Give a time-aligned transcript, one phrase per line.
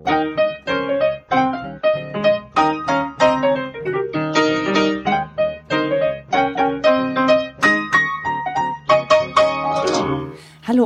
[0.00, 0.06] Hallo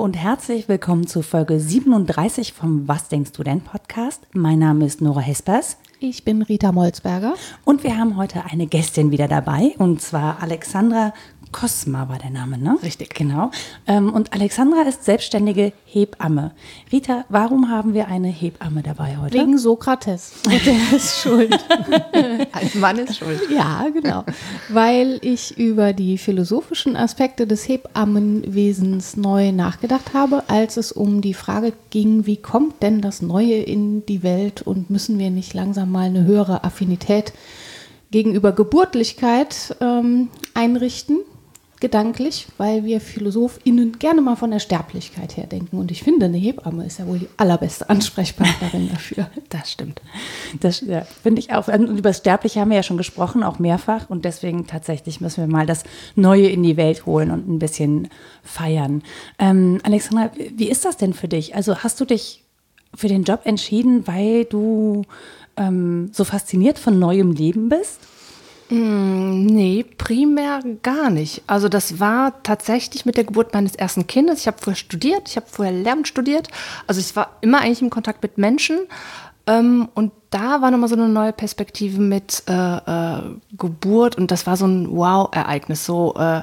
[0.00, 4.26] und herzlich willkommen zu Folge 37 vom Was denkst du denn Podcast.
[4.32, 5.76] Mein Name ist Nora Hespers.
[6.00, 7.34] Ich bin Rita Molzberger.
[7.66, 11.12] Und wir haben heute eine Gästin wieder dabei, und zwar Alexandra
[11.53, 12.79] Kosma war der Name, ne?
[12.82, 13.14] Richtig.
[13.14, 13.50] Genau.
[13.87, 16.52] Ähm, und Alexandra ist selbstständige Hebamme.
[16.91, 19.34] Rita, warum haben wir eine Hebamme dabei heute?
[19.34, 20.33] Wegen Sokrates.
[20.46, 21.52] Der ist schuld.
[22.12, 23.41] Ein Mann ist schuld.
[23.55, 24.24] Ja, genau.
[24.70, 31.34] Weil ich über die philosophischen Aspekte des Hebammenwesens neu nachgedacht habe, als es um die
[31.34, 35.93] Frage ging, wie kommt denn das Neue in die Welt und müssen wir nicht langsam
[35.93, 37.32] mal eine höhere Affinität
[38.10, 41.19] gegenüber Geburtlichkeit ähm, einrichten?
[41.82, 45.77] Gedanklich, weil wir PhilosophInnen gerne mal von der Sterblichkeit her denken.
[45.77, 49.28] Und ich finde, eine Hebamme ist ja wohl die allerbeste Ansprechpartnerin dafür.
[49.50, 50.00] Das stimmt.
[50.60, 51.68] Das ja, finde ich auch.
[51.68, 54.09] Und über das Sterbliche haben wir ja schon gesprochen, auch mehrfach.
[54.09, 55.82] Und deswegen tatsächlich müssen wir mal das
[56.15, 58.09] Neue in die Welt holen und ein bisschen
[58.42, 59.02] feiern.
[59.38, 61.54] Ähm, Alexandra, wie ist das denn für dich?
[61.54, 62.45] Also hast du dich
[62.95, 65.03] für den Job entschieden, weil du
[65.56, 68.00] ähm, so fasziniert von neuem Leben bist?
[68.72, 71.42] Mm, nee, primär gar nicht.
[71.47, 74.41] Also das war tatsächlich mit der Geburt meines ersten Kindes.
[74.41, 76.48] Ich habe vorher studiert, ich habe vorher Lehramt studiert.
[76.87, 78.78] Also ich war immer eigentlich im Kontakt mit Menschen.
[79.47, 83.20] Ähm, und da war nochmal so eine neue Perspektive mit äh, äh,
[83.59, 85.84] Geburt und das war so ein Wow-Ereignis.
[85.84, 86.41] So, äh,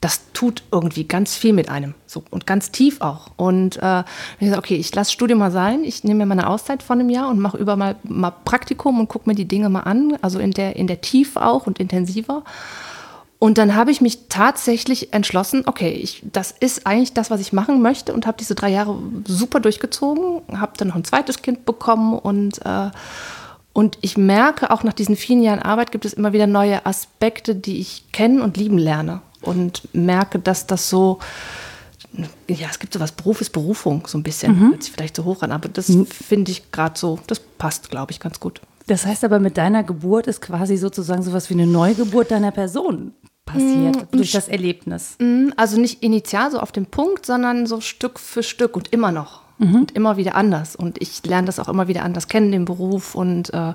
[0.00, 1.94] das tut irgendwie ganz viel mit einem.
[2.06, 3.28] So, und ganz tief auch.
[3.36, 4.00] Und äh,
[4.34, 6.98] ich gesagt, okay, ich lasse Studium mal sein, ich nehme mir mal eine Auszeit von
[6.98, 10.16] einem Jahr und mache über mal, mal Praktikum und gucke mir die Dinge mal an,
[10.22, 12.44] also in der, in der Tiefe auch und intensiver.
[13.38, 17.52] Und dann habe ich mich tatsächlich entschlossen, okay, ich, das ist eigentlich das, was ich
[17.52, 21.66] machen möchte und habe diese drei Jahre super durchgezogen, habe dann noch ein zweites Kind
[21.66, 22.90] bekommen und äh,
[23.72, 27.54] und ich merke, auch nach diesen vielen Jahren Arbeit gibt es immer wieder neue Aspekte,
[27.54, 31.18] die ich kennen und lieben lerne und merke, dass das so,
[32.48, 34.70] ja, es gibt so was, Beruf ist Berufung, so ein bisschen, mhm.
[34.70, 36.06] hört sich vielleicht so hoch an, aber das mhm.
[36.06, 38.60] finde ich gerade so, das passt, glaube ich, ganz gut.
[38.86, 43.12] Das heißt aber, mit deiner Geburt ist quasi sozusagen sowas wie eine Neugeburt deiner Person
[43.44, 45.16] passiert mm, durch das Erlebnis.
[45.20, 49.12] Mm, also nicht initial so auf den Punkt, sondern so Stück für Stück und immer
[49.12, 49.76] noch mhm.
[49.76, 50.74] und immer wieder anders.
[50.74, 53.14] Und ich lerne das auch immer wieder anders kennen, den Beruf.
[53.14, 53.74] Und äh,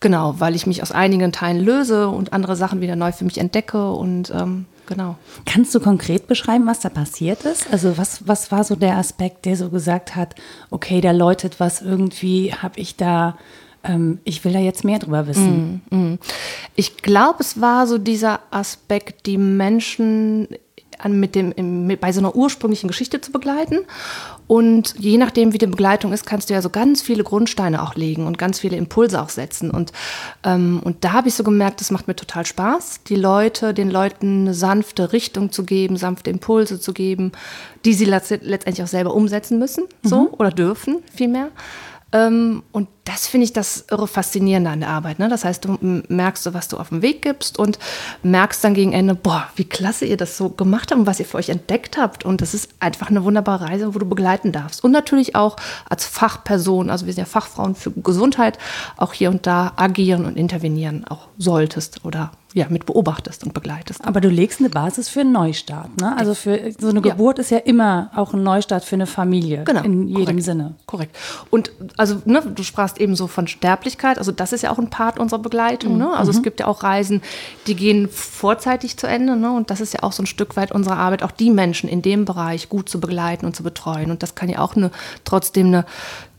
[0.00, 3.38] genau, weil ich mich aus einigen Teilen löse und andere Sachen wieder neu für mich
[3.38, 3.92] entdecke.
[3.92, 5.16] Und ähm, genau.
[5.46, 7.72] Kannst du konkret beschreiben, was da passiert ist?
[7.72, 10.34] Also was, was war so der Aspekt, der so gesagt hat,
[10.70, 13.36] okay, da läutet was irgendwie, habe ich da
[13.84, 15.82] ähm, ich will da jetzt mehr drüber wissen.
[15.90, 16.18] Mm, mm.
[16.74, 20.48] Ich glaube, es war so dieser Aspekt, die Menschen
[21.06, 23.78] mit dem, mit, bei so einer ursprünglichen Geschichte zu begleiten.
[24.48, 27.94] Und je nachdem, wie die Begleitung ist, kannst du ja so ganz viele Grundsteine auch
[27.94, 29.70] legen und ganz viele Impulse auch setzen.
[29.70, 29.92] Und,
[30.42, 33.90] ähm, und da habe ich so gemerkt, das macht mir total Spaß, die Leute, den
[33.90, 37.32] Leuten eine sanfte Richtung zu geben, sanfte Impulse zu geben,
[37.84, 40.28] die sie letztendlich auch selber umsetzen müssen, so mhm.
[40.32, 41.50] oder dürfen vielmehr.
[42.12, 45.18] Ähm, und das finde ich das irre Faszinierende an der Arbeit.
[45.18, 45.28] Ne?
[45.28, 47.78] Das heißt, du merkst was du auf den Weg gibst und
[48.22, 51.26] merkst dann gegen Ende, boah, wie klasse ihr das so gemacht habt und was ihr
[51.26, 52.24] für euch entdeckt habt.
[52.24, 54.82] Und das ist einfach eine wunderbare Reise, wo du begleiten darfst.
[54.82, 55.56] Und natürlich auch
[55.88, 58.58] als Fachperson, also wir sind ja Fachfrauen für Gesundheit,
[58.96, 64.04] auch hier und da agieren und intervenieren auch solltest oder ja, mit beobachtest und begleitest.
[64.04, 66.00] Aber du legst eine Basis für einen Neustart.
[66.00, 66.16] Ne?
[66.16, 67.42] Also für so eine Geburt ja.
[67.42, 69.62] ist ja immer auch ein Neustart für eine Familie.
[69.64, 69.82] Genau.
[69.82, 70.42] In jedem korrekt.
[70.42, 70.74] Sinne.
[70.86, 71.16] Korrekt.
[71.50, 74.18] Und also, ne, du sprachst eben so von Sterblichkeit.
[74.18, 75.92] Also das ist ja auch ein Part unserer Begleitung.
[75.92, 75.98] Mhm.
[75.98, 76.10] Ne?
[76.10, 76.38] Also mhm.
[76.38, 77.22] es gibt ja auch Reisen,
[77.68, 79.36] die gehen vorzeitig zu Ende.
[79.36, 79.52] Ne?
[79.52, 82.02] Und das ist ja auch so ein Stück weit unsere Arbeit, auch die Menschen in
[82.02, 84.10] dem Bereich gut zu begleiten und zu betreuen.
[84.10, 84.90] Und das kann ja auch eine,
[85.24, 85.84] trotzdem eine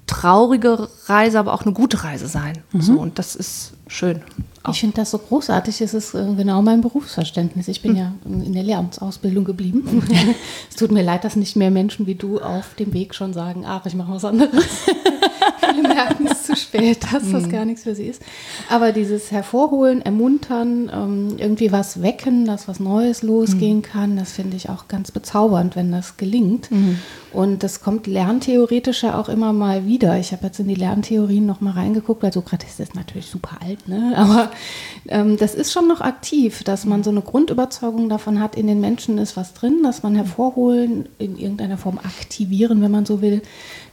[0.09, 2.59] traurige Reise, aber auch eine gute Reise sein.
[2.72, 2.81] Mhm.
[2.81, 4.22] So, und das ist schön.
[4.64, 4.74] Auch.
[4.74, 5.81] Ich finde das so großartig.
[5.81, 7.68] Es ist äh, genau mein Berufsverständnis.
[7.68, 7.97] Ich bin mhm.
[7.97, 10.03] ja in der Lehramtsausbildung geblieben.
[10.70, 13.66] es tut mir leid, dass nicht mehr Menschen wie du auf dem Weg schon sagen,
[13.68, 14.66] ach, ich mache was anderes.
[15.60, 17.50] Viele merken es zu spät, dass das mhm.
[17.50, 18.22] gar nichts für sie ist.
[18.70, 23.84] Aber dieses Hervorholen, Ermuntern, ähm, irgendwie was wecken, dass was Neues losgehen mhm.
[23.84, 26.72] kann, das finde ich auch ganz bezaubernd, wenn das gelingt.
[26.72, 27.00] Mhm.
[27.32, 30.18] Und das kommt lerntheoretisch ja auch immer mal wieder.
[30.18, 33.88] Ich habe jetzt in die Lerntheorien noch mal reingeguckt, weil Sokrates ist natürlich super alt,
[33.88, 34.14] ne?
[34.18, 34.52] aber
[35.08, 38.82] ähm, das ist schon noch aktiv, dass man so eine Grundüberzeugung davon hat, in den
[38.82, 43.42] Menschen ist was drin, dass man hervorholen, in irgendeiner Form aktivieren, wenn man so will,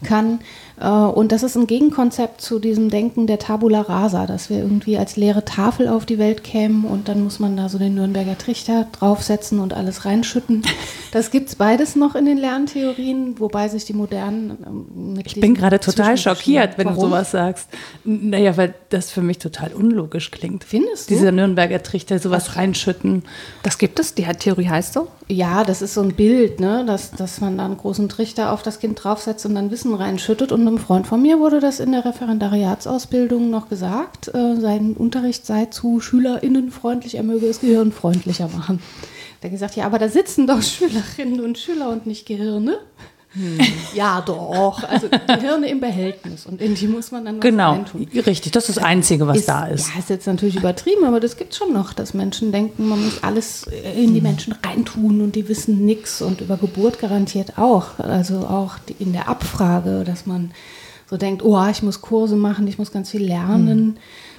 [0.02, 0.40] kann.
[0.80, 4.98] Äh, und das ist ein Gegenkonzept zu diesem Denken der Tabula Rasa, dass wir irgendwie
[4.98, 8.38] als leere Tafel auf die Welt kämen und dann muss man da so den Nürnberger
[8.38, 10.62] Trichter draufsetzen und alles reinschütten.
[11.12, 15.40] Das gibt es beides noch in den Lerntheorien, wobei sich die modernen ähm, mit Ich
[15.40, 17.00] bin gerade total schockiert, wenn Warum?
[17.00, 17.70] du sowas sagst.
[18.04, 20.64] Naja, weil das für mich total unlogisch klingt.
[20.64, 21.14] Findest du?
[21.14, 22.58] Dieser Nürnberger Trichter, sowas okay.
[22.58, 23.22] reinschütten.
[23.62, 24.14] Das gibt es?
[24.14, 25.08] Die Theorie heißt so?
[25.28, 26.84] Ja, das ist so ein Bild, ne?
[26.86, 30.52] dass, dass man da einen großen Trichter auf das Kind draufsetzt und dann Wissen reinschüttet
[30.52, 34.28] und einem Freund von mir wurde das in der Referendariatsausbildung noch gesagt.
[34.34, 38.80] Äh, sein Unterricht sei zu SchülerInnenfreundlich, er möge es gehirnfreundlicher machen.
[39.40, 42.78] Da gesagt, ja, aber da sitzen doch Schülerinnen und Schüler und nicht Gehirne.
[43.36, 43.58] Hm.
[43.94, 44.82] Ja, doch.
[44.88, 48.08] Also Gehirne im Behältnis und in die muss man dann was genau, reintun.
[48.26, 48.52] richtig.
[48.52, 49.88] Das ist das Einzige, was ist, da ist.
[49.92, 53.04] Ja, ist jetzt natürlich übertrieben, aber das gibt es schon noch, dass Menschen denken, man
[53.04, 53.66] muss alles
[53.96, 57.98] in die Menschen reintun und die wissen nichts und über Geburt garantiert auch.
[57.98, 60.52] Also auch in der Abfrage, dass man
[61.08, 63.86] so denkt, oh, ich muss Kurse machen, ich muss ganz viel lernen.
[63.86, 63.96] Mhm.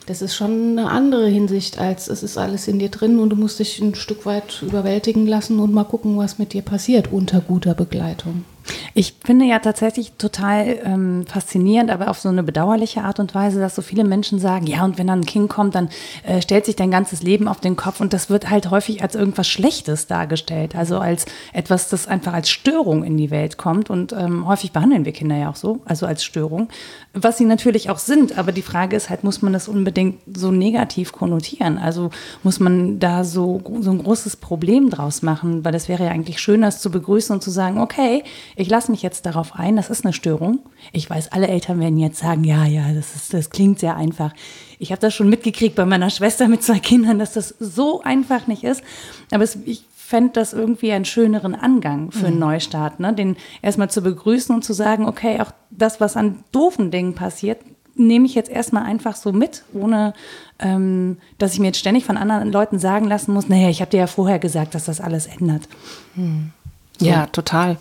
[0.07, 3.35] Das ist schon eine andere Hinsicht, als es ist alles in dir drin und du
[3.35, 7.41] musst dich ein Stück weit überwältigen lassen und mal gucken, was mit dir passiert unter
[7.41, 8.45] guter Begleitung.
[8.93, 13.59] Ich finde ja tatsächlich total ähm, faszinierend, aber auf so eine bedauerliche Art und Weise,
[13.59, 15.89] dass so viele Menschen sagen, ja, und wenn dann ein Kind kommt, dann
[16.23, 19.15] äh, stellt sich dein ganzes Leben auf den Kopf und das wird halt häufig als
[19.15, 24.13] irgendwas Schlechtes dargestellt, also als etwas, das einfach als Störung in die Welt kommt und
[24.13, 26.69] ähm, häufig behandeln wir Kinder ja auch so, also als Störung,
[27.13, 30.51] was sie natürlich auch sind, aber die Frage ist halt, muss man das unbedingt so
[30.51, 31.77] negativ konnotieren?
[31.77, 32.09] Also
[32.43, 36.39] muss man da so, so ein großes Problem draus machen, weil das wäre ja eigentlich
[36.39, 38.23] schön, das zu begrüßen und zu sagen, okay,
[38.57, 40.59] ich lasse mich jetzt darauf ein, das ist eine Störung.
[40.91, 44.33] Ich weiß, alle Eltern werden jetzt sagen, ja, ja, das, ist, das klingt sehr einfach.
[44.79, 48.47] Ich habe das schon mitgekriegt bei meiner Schwester mit zwei Kindern, dass das so einfach
[48.47, 48.81] nicht ist.
[49.29, 52.41] Aber es, ich fände das irgendwie einen schöneren Angang für einen mhm.
[52.41, 53.13] Neustart, ne?
[53.13, 57.59] den erstmal zu begrüßen und zu sagen, okay, auch das, was an doofen Dingen passiert,
[57.93, 60.13] nehme ich jetzt erstmal einfach so mit, ohne
[60.57, 63.91] ähm, dass ich mir jetzt ständig von anderen Leuten sagen lassen muss, naja, ich habe
[63.91, 65.67] dir ja vorher gesagt, dass das alles ändert.
[66.15, 66.51] Hm.
[66.99, 67.05] So.
[67.05, 67.77] Ja, total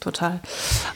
[0.00, 0.40] total.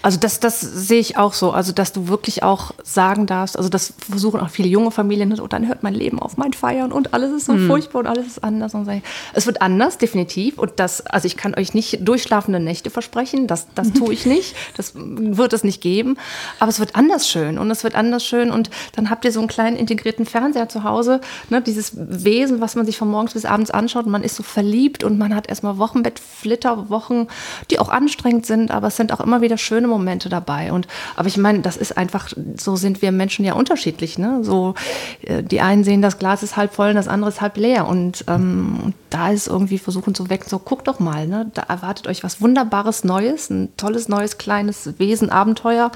[0.03, 1.53] Also das, das sehe ich auch so.
[1.53, 5.53] Also dass du wirklich auch sagen darfst, also das versuchen auch viele junge Familien, und
[5.53, 7.67] dann hört mein Leben auf mein Feiern und alles ist so mhm.
[7.67, 8.75] furchtbar und alles ist anders.
[8.75, 8.89] Und
[9.33, 10.59] es wird anders, definitiv.
[10.59, 14.57] Und das, also ich kann euch nicht durchschlafende Nächte versprechen, das, das tue ich nicht.
[14.77, 16.17] Das wird es nicht geben.
[16.59, 18.51] Aber es wird anders schön und es wird anders schön.
[18.51, 21.21] Und dann habt ihr so einen kleinen integrierten Fernseher zu Hause,
[21.51, 24.07] ne, dieses Wesen, was man sich von morgens bis abends anschaut.
[24.07, 27.27] Und man ist so verliebt und man hat erstmal Wochenbettflitter, Wochen,
[27.71, 30.73] die auch anstrengend sind, aber es sind auch immer wieder schöne Momente dabei.
[30.73, 34.19] Und, aber ich meine, das ist einfach, so sind wir Menschen ja unterschiedlich.
[34.19, 34.43] Ne?
[34.43, 34.75] So,
[35.23, 37.87] äh, die einen sehen, das Glas ist halb voll und das andere ist halb leer.
[37.87, 41.51] Und, ähm, da ist irgendwie versuchen zu wecken, so guckt doch mal, ne?
[41.53, 45.91] da erwartet euch was Wunderbares Neues, ein tolles neues kleines Wesen, Abenteuer.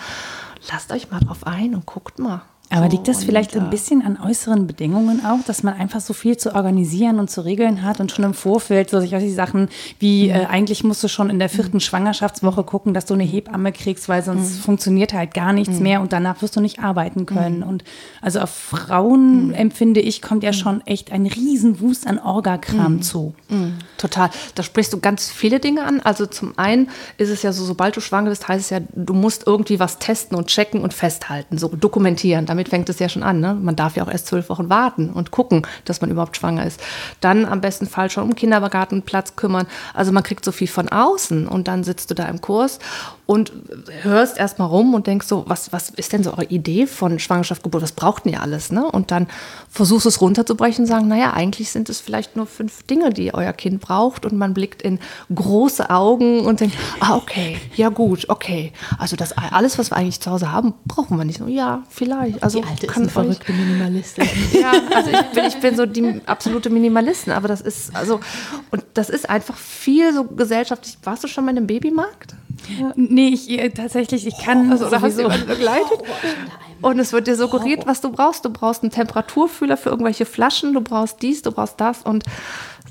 [0.70, 2.42] Lasst euch mal drauf ein und guckt mal.
[2.68, 6.12] Aber liegt das vielleicht und, ein bisschen an äußeren Bedingungen auch, dass man einfach so
[6.12, 9.68] viel zu organisieren und zu regeln hat und schon im Vorfeld so solche Sachen
[10.00, 10.30] wie mhm.
[10.34, 11.80] äh, eigentlich musst du schon in der vierten mhm.
[11.80, 14.60] Schwangerschaftswoche gucken, dass du eine Hebamme kriegst, weil sonst mhm.
[14.60, 15.82] funktioniert halt gar nichts mhm.
[15.82, 17.58] mehr und danach wirst du nicht arbeiten können.
[17.58, 17.68] Mhm.
[17.68, 17.84] Und
[18.20, 19.54] also auf Frauen mhm.
[19.54, 23.34] empfinde ich, kommt ja schon echt ein Riesenwust an Orgakram zu.
[23.96, 24.30] Total.
[24.54, 26.00] Da sprichst du ganz viele Dinge an.
[26.00, 29.14] Also zum einen ist es ja so, sobald du schwanger bist, heißt es ja, du
[29.14, 33.22] musst irgendwie was testen und checken und festhalten, so dokumentieren damit fängt es ja schon
[33.22, 33.38] an.
[33.40, 33.54] Ne?
[33.54, 36.80] Man darf ja auch erst zwölf Wochen warten und gucken, dass man überhaupt schwanger ist.
[37.20, 39.66] Dann am besten Fall schon um Kindergartenplatz kümmern.
[39.92, 42.78] Also man kriegt so viel von außen und dann sitzt du da im Kurs
[43.26, 43.52] und
[44.02, 47.62] hörst erstmal rum und denkst so, was, was ist denn so eure Idee von Schwangerschaft,
[47.62, 47.82] Geburt?
[47.82, 48.70] Was braucht ihr alles?
[48.70, 48.90] Ne?
[48.90, 49.26] Und dann
[49.68, 53.34] versuchst du es runterzubrechen und sagen, naja, eigentlich sind es vielleicht nur fünf Dinge, die
[53.34, 54.25] euer Kind braucht.
[54.25, 55.00] Und man blickt in
[55.34, 58.72] große Augen und denkt, ah, okay, ja gut, okay.
[58.96, 61.38] Also das alles, was wir eigentlich zu Hause haben, brauchen wir nicht.
[61.38, 62.42] So, ja, vielleicht.
[62.46, 64.28] Also die Alte kann ist eine verrückte Minimalistin.
[64.52, 68.20] ja, also ich bin, ich bin so die absolute Minimalistin, aber das ist, also,
[68.70, 70.96] und das ist einfach viel so gesellschaftlich.
[71.02, 72.34] Warst du schon mal in einem Babymarkt?
[72.80, 72.92] Ja.
[72.96, 74.70] Nee, ich äh, tatsächlich, ich kann.
[74.72, 76.02] Also, oder hast du jemanden begleitet?
[76.82, 78.44] Und es wird dir suggeriert, was du brauchst.
[78.44, 82.24] Du brauchst einen Temperaturfühler für irgendwelche Flaschen, du brauchst dies, du brauchst das und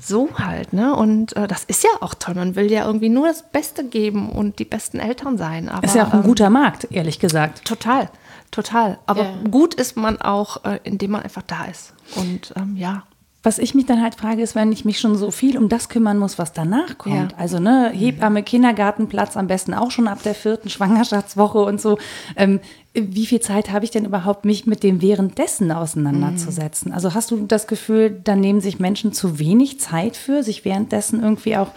[0.00, 0.94] so halt, ne?
[0.94, 2.34] Und äh, das ist ja auch toll.
[2.34, 5.68] Man will ja irgendwie nur das Beste geben und die besten Eltern sein.
[5.68, 7.64] Aber, ist ja auch ein ähm, guter Markt, ehrlich gesagt.
[7.64, 8.08] Total.
[8.56, 8.98] Total.
[9.04, 9.34] Aber ja.
[9.50, 11.92] gut ist man auch, äh, indem man einfach da ist.
[12.14, 13.02] Und ähm, ja.
[13.42, 15.90] Was ich mich dann halt frage, ist, wenn ich mich schon so viel um das
[15.90, 17.32] kümmern muss, was danach kommt.
[17.32, 17.38] Ja.
[17.38, 21.98] Also ne, Hebamme, Kindergartenplatz, am besten auch schon ab der vierten Schwangerschaftswoche und so.
[22.34, 22.60] Ähm,
[22.94, 26.88] wie viel Zeit habe ich denn überhaupt, mich mit dem währenddessen auseinanderzusetzen?
[26.88, 26.94] Mhm.
[26.94, 31.22] Also hast du das Gefühl, da nehmen sich Menschen zu wenig Zeit für, sich währenddessen
[31.22, 31.72] irgendwie auch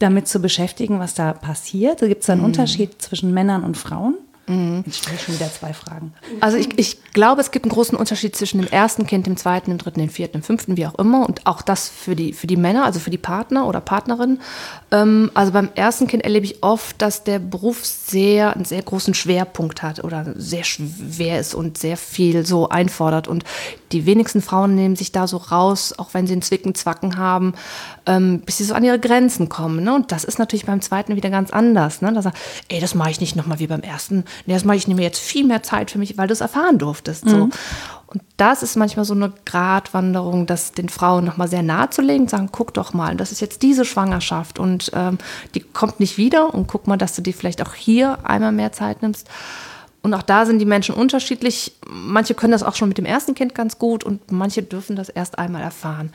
[0.00, 2.00] damit zu beschäftigen, was da passiert?
[2.00, 2.48] Gibt es da einen mhm.
[2.48, 4.16] Unterschied zwischen Männern und Frauen?
[4.46, 6.12] Jetzt stelle ich schon wieder zwei Fragen.
[6.40, 9.70] Also ich, ich glaube, es gibt einen großen Unterschied zwischen dem ersten Kind, dem zweiten,
[9.70, 11.26] dem dritten, dem vierten, dem fünften, wie auch immer.
[11.26, 14.40] Und auch das für die, für die Männer, also für die Partner oder Partnerin.
[14.90, 19.14] Ähm, also beim ersten Kind erlebe ich oft, dass der Beruf sehr, einen sehr großen
[19.14, 23.28] Schwerpunkt hat oder sehr schwer ist und sehr viel so einfordert.
[23.28, 23.44] Und
[23.92, 27.54] die wenigsten Frauen nehmen sich da so raus, auch wenn sie einen Zwicken, Zwacken haben,
[28.06, 29.84] ähm, bis sie so an ihre Grenzen kommen.
[29.84, 29.94] Ne?
[29.94, 32.02] Und das ist natürlich beim zweiten wieder ganz anders.
[32.02, 32.12] Ne?
[32.12, 32.36] Da sagt,
[32.68, 34.24] ey, das mache ich nicht nochmal wie beim ersten.
[34.46, 36.78] Nee, das mache ich nehme jetzt viel mehr Zeit für mich, weil du es erfahren
[36.78, 37.28] durftest.
[37.28, 37.50] So.
[38.14, 42.28] Und das ist manchmal so eine Gratwanderung, das den Frauen nochmal sehr nahe zu legen,
[42.28, 45.18] sagen, guck doch mal, das ist jetzt diese Schwangerschaft und ähm,
[45.54, 48.70] die kommt nicht wieder und guck mal, dass du dir vielleicht auch hier einmal mehr
[48.70, 49.28] Zeit nimmst.
[50.02, 51.72] Und auch da sind die Menschen unterschiedlich.
[51.88, 55.08] Manche können das auch schon mit dem ersten Kind ganz gut und manche dürfen das
[55.08, 56.12] erst einmal erfahren.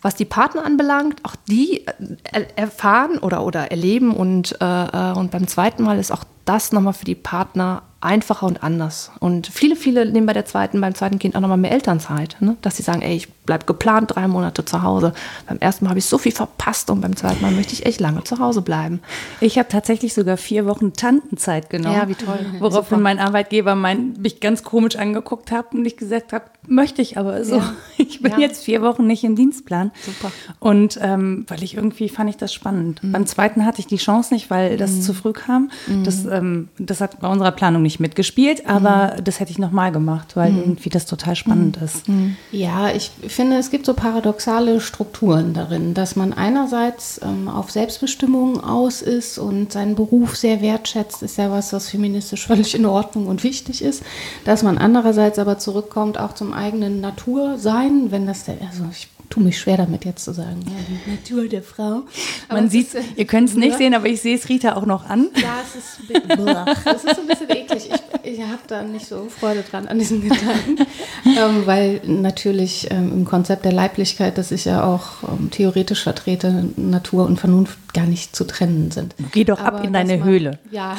[0.00, 5.30] Was die Partner anbelangt, auch die äh, erfahren oder, oder erleben und, äh, äh, und
[5.30, 9.10] beim zweiten Mal ist auch das nochmal für die Partner einfacher und anders.
[9.18, 12.56] Und viele, viele nehmen bei der zweiten, beim zweiten Kind auch nochmal mehr Elternzeit, ne?
[12.62, 15.14] dass sie sagen, ey, ich bleibe geplant drei Monate zu Hause.
[15.48, 17.98] Beim ersten Mal habe ich so viel verpasst und beim zweiten Mal möchte ich echt
[17.98, 19.00] lange zu Hause bleiben.
[19.40, 21.94] Ich habe tatsächlich sogar vier Wochen Tantenzeit genommen.
[21.96, 22.38] Ja, wie toll.
[22.60, 27.16] Woraufhin mein Arbeitgeber mein, mich ganz komisch angeguckt hat und ich gesagt habe, möchte ich
[27.16, 27.56] aber so.
[27.56, 27.72] Ja.
[28.00, 28.38] Ich bin Ja.
[28.38, 29.90] jetzt vier Wochen nicht im Dienstplan.
[30.04, 30.30] Super.
[30.60, 33.00] Und ähm, weil ich irgendwie fand ich das spannend.
[33.02, 35.70] Beim zweiten hatte ich die Chance nicht, weil das zu früh kam.
[36.04, 40.36] Das, ähm, das hat bei unserer Planung nicht mitgespielt, aber das hätte ich nochmal gemacht,
[40.36, 42.04] weil irgendwie das total spannend ist.
[42.52, 48.64] Ja, ich finde, es gibt so paradoxale Strukturen darin, dass man einerseits ähm, auf Selbstbestimmung
[48.64, 53.28] aus ist und seinen Beruf sehr wertschätzt, ist ja was, was feministisch völlig in Ordnung
[53.28, 54.02] und wichtig ist,
[54.44, 59.42] dass man andererseits aber zurückkommt auch zum eigenen Natursein, wenn das der, also ich tue
[59.42, 62.02] mich schwer damit jetzt zu sagen, ja, die Natur der Frau.
[62.48, 64.86] Aber Man sieht, äh, ihr könnt es nicht sehen, aber ich sehe es Rita auch
[64.86, 65.28] noch an.
[65.36, 67.90] Ja, es ist, es ist ein bisschen eklig.
[68.22, 70.78] Ich, ich habe da nicht so Freude dran an diesen Gedanken,
[71.26, 76.70] ähm, weil natürlich ähm, im Konzept der Leiblichkeit, das ich ja auch ähm, theoretisch vertrete,
[76.76, 79.14] Natur und Vernunft gar nicht zu trennen sind.
[79.32, 80.58] Geh doch ab Aber in deine man- Höhle.
[80.70, 80.96] Ja,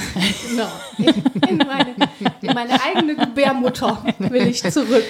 [0.50, 0.67] genau.
[0.98, 1.95] In, in, meine,
[2.41, 5.03] in meine eigene Gebärmutter will ich zurück.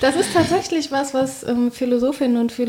[0.00, 2.61] Das ist tatsächlich was, was ähm, Philosophinnen und Philosophen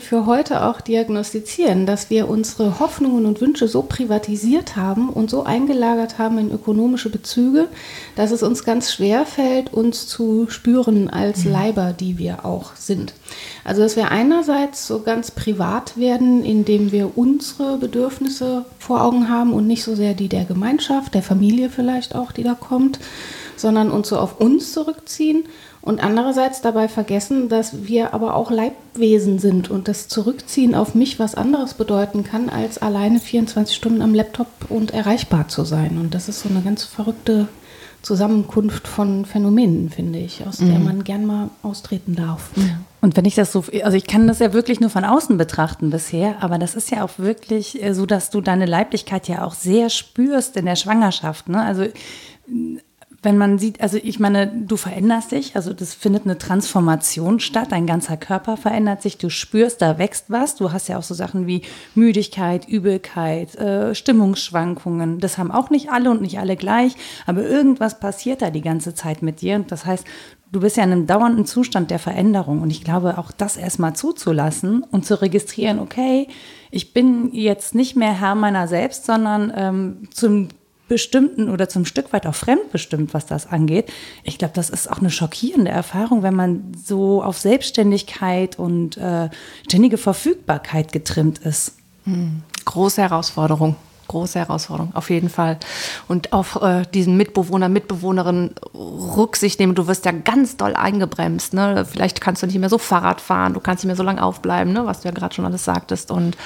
[0.00, 5.44] für heute auch diagnostizieren, dass wir unsere Hoffnungen und Wünsche so privatisiert haben und so
[5.44, 7.68] eingelagert haben in ökonomische Bezüge,
[8.16, 13.12] dass es uns ganz schwer fällt, uns zu spüren als Leiber, die wir auch sind.
[13.64, 19.52] Also dass wir einerseits so ganz privat werden, indem wir unsere Bedürfnisse vor Augen haben
[19.52, 22.98] und nicht so sehr die der Gemeinschaft, der Familie vielleicht auch, die da kommt,
[23.56, 25.44] sondern uns so auf uns zurückziehen
[25.84, 31.18] und andererseits dabei vergessen, dass wir aber auch Leibwesen sind und das Zurückziehen auf mich
[31.18, 35.98] was anderes bedeuten kann, als alleine 24 Stunden am Laptop und erreichbar zu sein.
[35.98, 37.48] Und das ist so eine ganz verrückte
[38.00, 42.50] Zusammenkunft von Phänomenen, finde ich, aus der man gern mal austreten darf.
[43.02, 45.90] Und wenn ich das so, also ich kann das ja wirklich nur von außen betrachten
[45.90, 49.52] bisher, aber das ist ja auch wirklich äh, so, dass du deine Leiblichkeit ja auch
[49.52, 51.50] sehr spürst in der Schwangerschaft.
[51.50, 51.62] Ne?
[51.62, 51.84] Also
[53.24, 57.68] wenn man sieht, also ich meine, du veränderst dich, also das findet eine Transformation statt,
[57.70, 60.56] dein ganzer Körper verändert sich, du spürst, da wächst was.
[60.56, 61.62] Du hast ja auch so Sachen wie
[61.94, 65.20] Müdigkeit, Übelkeit, äh, Stimmungsschwankungen.
[65.20, 66.94] Das haben auch nicht alle und nicht alle gleich,
[67.26, 69.56] aber irgendwas passiert da die ganze Zeit mit dir.
[69.56, 70.04] Und das heißt,
[70.52, 72.62] du bist ja in einem dauernden Zustand der Veränderung.
[72.62, 76.28] Und ich glaube, auch das erstmal zuzulassen und zu registrieren, okay,
[76.70, 80.48] ich bin jetzt nicht mehr Herr meiner selbst, sondern ähm, zum
[80.88, 83.90] bestimmten oder zum Stück weit auch fremdbestimmt, was das angeht.
[84.22, 89.30] Ich glaube, das ist auch eine schockierende Erfahrung, wenn man so auf Selbstständigkeit und äh,
[89.66, 91.76] ständige Verfügbarkeit getrimmt ist.
[92.64, 93.76] Große Herausforderung.
[94.06, 95.58] Große Herausforderung, auf jeden Fall.
[96.08, 99.74] Und auf äh, diesen Mitbewohner, Mitbewohnerin Rücksicht nehmen.
[99.74, 101.54] Du wirst ja ganz doll eingebremst.
[101.54, 101.86] Ne?
[101.90, 104.74] Vielleicht kannst du nicht mehr so Fahrrad fahren, du kannst nicht mehr so lange aufbleiben,
[104.74, 104.84] ne?
[104.84, 106.10] was du ja gerade schon alles sagtest.
[106.10, 106.36] Und,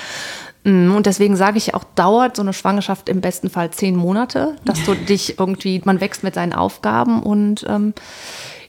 [0.64, 4.84] und deswegen sage ich auch, dauert so eine Schwangerschaft im besten Fall zehn Monate, dass
[4.84, 7.94] du dich irgendwie, man wächst mit seinen Aufgaben und ähm,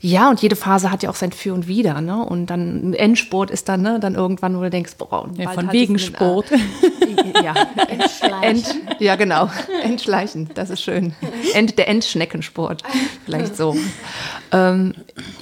[0.02, 2.24] ja, und jede Phase hat ja auch sein Für und Wider, ne?
[2.24, 5.46] Und dann ein Endspurt ist dann, ne, dann irgendwann, wo du denkst, boah, und Ja,
[5.46, 6.52] bald von hat wegen einen, Sport.
[6.54, 6.58] Äh,
[7.44, 7.54] ja,
[7.90, 8.42] Entschleichen.
[8.44, 9.50] End, ja, genau.
[9.84, 11.14] Entschleichen, das ist schön.
[11.54, 12.84] End, der Endschneckensport,
[13.26, 13.76] vielleicht so.
[14.54, 14.94] Ähm,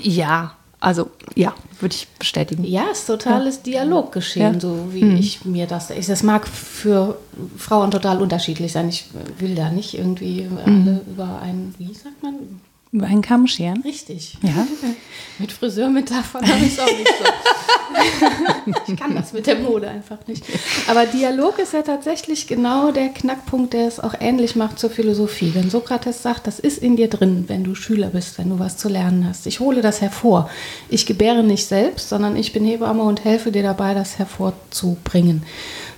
[0.02, 2.64] ja, also ja, würde ich bestätigen.
[2.64, 4.60] Ja, es ist totales Dialoggeschehen, Ja.
[4.60, 5.90] so wie ich mir das.
[5.90, 7.18] Ich, das mag für
[7.58, 8.90] Frauen total unterschiedlich sein.
[8.90, 9.06] Ich
[9.40, 12.62] will da nicht irgendwie alle über einen, wie sagt man?
[12.98, 13.84] Über einen Kamm scheren?
[13.84, 14.38] Richtig.
[14.42, 14.66] Ja.
[15.38, 18.72] mit Friseurmetaphern habe ich es auch nicht so.
[18.88, 20.44] ich kann das mit der Mode einfach nicht.
[20.88, 25.52] Aber Dialog ist ja tatsächlich genau der Knackpunkt, der es auch ähnlich macht zur Philosophie.
[25.54, 28.78] Wenn Sokrates sagt, das ist in dir drin, wenn du Schüler bist, wenn du was
[28.78, 29.46] zu lernen hast.
[29.46, 30.50] Ich hole das hervor.
[30.90, 35.44] Ich gebäre nicht selbst, sondern ich bin Hebamme und helfe dir dabei, das hervorzubringen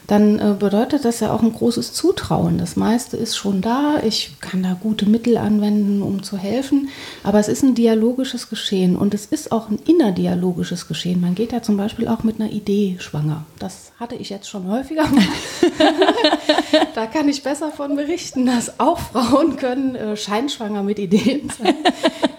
[0.09, 2.57] dann äh, bedeutet das ja auch ein großes Zutrauen.
[2.57, 6.89] Das meiste ist schon da, ich kann da gute Mittel anwenden, um zu helfen,
[7.23, 11.21] aber es ist ein dialogisches Geschehen und es ist auch ein innerdialogisches Geschehen.
[11.21, 13.45] Man geht ja zum Beispiel auch mit einer Idee schwanger.
[13.59, 15.03] Das hatte ich jetzt schon häufiger.
[16.95, 21.75] da kann ich besser von berichten, dass auch Frauen können äh, scheinschwanger mit Ideen sein,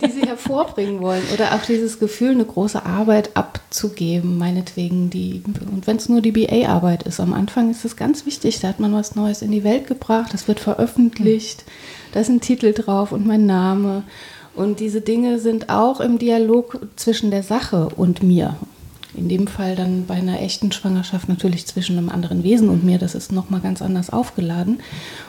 [0.02, 1.22] die sie hervorbringen wollen.
[1.34, 6.32] Oder auch dieses Gefühl, eine große Arbeit abzugeben, meinetwegen die, und wenn es nur die
[6.32, 8.60] BA-Arbeit ist am Anfang, Anfang ist es ganz wichtig.
[8.60, 11.64] Da hat man was Neues in die Welt gebracht, das wird veröffentlicht,
[12.12, 14.04] da ist ein Titel drauf und mein Name.
[14.54, 18.56] Und diese Dinge sind auch im Dialog zwischen der Sache und mir.
[19.14, 22.98] In dem Fall dann bei einer echten Schwangerschaft natürlich zwischen einem anderen Wesen und mir.
[22.98, 24.80] Das ist nochmal ganz anders aufgeladen.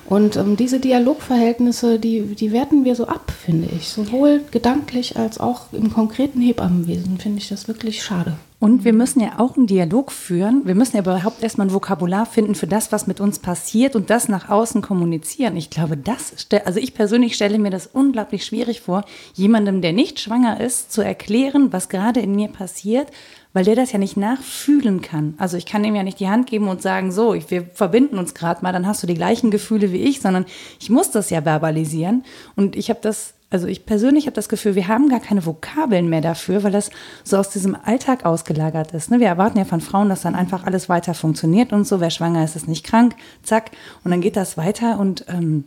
[0.06, 3.90] Und ähm, diese Dialogverhältnisse, die, die werten wir so ab, finde ich.
[3.90, 8.34] Sowohl gedanklich als auch im konkreten Hebammenwesen finde ich das wirklich schade.
[8.62, 10.68] Und wir müssen ja auch einen Dialog führen.
[10.68, 14.12] Wir müssen ja überhaupt erstmal ein Vokabular finden für das, was mit uns passiert und
[14.12, 15.58] das nach außen kommunizieren.
[15.58, 20.20] Ich glaube, das, also ich persönlich stelle mir das unglaublich schwierig vor, jemandem, der nicht
[20.20, 23.08] schwanger ist, zu erklären, was gerade in mir passiert,
[23.54, 25.34] weil der das ja nicht nachfühlen kann.
[25.38, 28.34] Also ich kann ihm ja nicht die Hand geben und sagen, so, wir verbinden uns
[28.34, 30.46] gerade mal, dann hast du die gleichen Gefühle wie ich, sondern
[30.80, 32.24] ich muss das ja verbalisieren.
[32.56, 36.08] Und ich habe das also ich persönlich habe das Gefühl, wir haben gar keine Vokabeln
[36.08, 36.90] mehr dafür, weil das
[37.26, 39.12] so aus diesem Alltag ausgelagert ist.
[39.12, 39.20] Ne?
[39.20, 42.00] Wir erwarten ja von Frauen, dass dann einfach alles weiter funktioniert und so.
[42.00, 43.72] Wer schwanger ist, ist nicht krank, zack.
[44.06, 45.66] Und dann geht das weiter und ähm,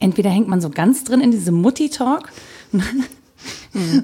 [0.00, 2.30] entweder hängt man so ganz drin in diesem Mutti-Talk.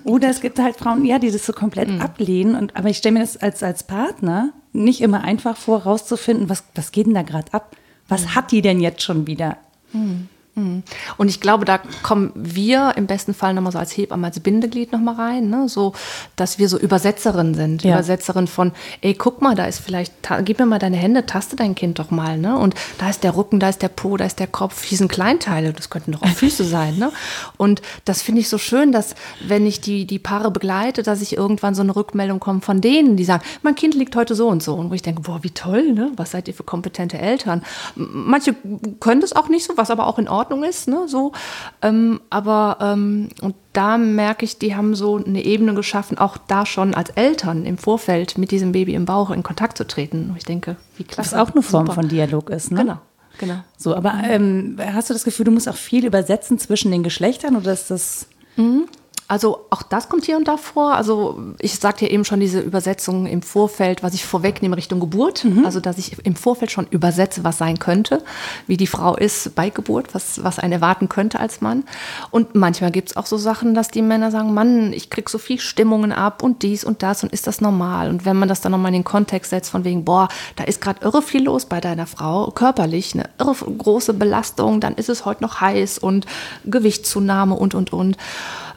[0.04, 2.00] Oder es gibt halt Frauen, ja, die das so komplett mhm.
[2.00, 2.54] ablehnen.
[2.54, 6.64] Und, aber ich stelle mir das als, als Partner nicht immer einfach vor, rauszufinden, was,
[6.74, 7.76] was geht denn da gerade ab?
[8.08, 8.34] Was mhm.
[8.34, 9.56] hat die denn jetzt schon wieder?
[9.92, 10.28] Mhm.
[10.54, 10.82] Mhm.
[11.16, 14.92] Und ich glaube, da kommen wir im besten Fall nochmal so als Hebamme, als Bindeglied
[14.92, 15.68] nochmal rein, ne?
[15.68, 15.92] so,
[16.36, 17.82] dass wir so Übersetzerin sind.
[17.82, 17.94] Ja.
[17.94, 20.12] Übersetzerin von, ey, guck mal, da ist vielleicht,
[20.44, 22.56] gib mir mal deine Hände, taste dein Kind doch mal, ne?
[22.56, 25.10] Und da ist der Rücken, da ist der Po, da ist der Kopf, hier sind
[25.10, 27.12] Kleinteile, das könnten doch auch Füße sein, ne?
[27.56, 31.36] Und das finde ich so schön, dass, wenn ich die, die Paare begleite, dass ich
[31.36, 34.62] irgendwann so eine Rückmeldung kommt von denen, die sagen, mein Kind liegt heute so und
[34.62, 34.74] so.
[34.74, 36.12] Und wo ich denke, boah, wie toll, ne?
[36.16, 37.62] Was seid ihr für kompetente Eltern?
[37.96, 38.54] Manche
[39.00, 41.32] können das auch nicht so, was aber auch in Ordnung Ordnung ist, ne, so.
[41.82, 46.66] Ähm, aber ähm, und da merke ich, die haben so eine Ebene geschaffen, auch da
[46.66, 50.30] schon als Eltern im Vorfeld mit diesem Baby im Bauch in Kontakt zu treten.
[50.30, 51.32] Und ich denke, wie klasse.
[51.32, 51.94] Was auch eine Form Super.
[51.94, 52.80] von Dialog ist, ne?
[52.80, 52.98] Genau.
[53.38, 53.56] Genau.
[53.76, 57.56] So, aber ähm, hast du das Gefühl, du musst auch viel übersetzen zwischen den Geschlechtern
[57.56, 58.28] oder ist das?
[58.56, 58.84] Mhm.
[59.26, 60.94] Also auch das kommt hier und da vor.
[60.94, 65.44] Also ich sagte ja eben schon diese Übersetzung im Vorfeld, was ich vorwegnehme Richtung Geburt.
[65.44, 65.64] Mhm.
[65.64, 68.22] Also dass ich im Vorfeld schon übersetze, was sein könnte,
[68.66, 71.84] wie die Frau ist bei Geburt, was, was einen erwarten könnte als Mann.
[72.30, 75.38] Und manchmal gibt es auch so Sachen, dass die Männer sagen, Mann, ich krieg so
[75.38, 78.10] viel Stimmungen ab und dies und das und ist das normal?
[78.10, 80.82] Und wenn man das dann nochmal in den Kontext setzt von wegen, boah, da ist
[80.82, 85.24] gerade irre viel los bei deiner Frau, körperlich, eine irre große Belastung, dann ist es
[85.24, 86.26] heute noch heiß und
[86.66, 88.18] Gewichtszunahme und, und, und.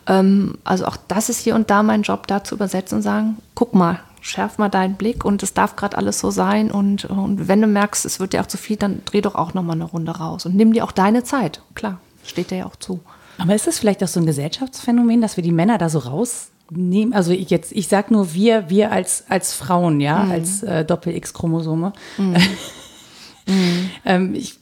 [0.08, 3.38] Ähm, also auch das ist hier und da mein Job, da zu übersetzen und sagen,
[3.56, 6.72] guck mal, schärf mal deinen Blick und es darf gerade alles so sein.
[6.72, 9.54] Und, und wenn du merkst, es wird dir auch zu viel, dann dreh doch auch
[9.54, 11.62] nochmal eine Runde raus und nimm dir auch deine Zeit.
[11.76, 13.00] Klar, steht dir ja auch zu.
[13.38, 17.13] Aber ist das vielleicht auch so ein Gesellschaftsphänomen, dass wir die Männer da so rausnehmen?
[17.13, 20.32] Also ich jetzt, ich sag nur wir, wir als, als Frauen, ja, mhm.
[20.32, 21.93] als äh, Doppel-X-Chromosome.
[22.17, 22.34] Mhm.
[23.48, 23.89] mhm.
[24.06, 24.60] ähm, ich,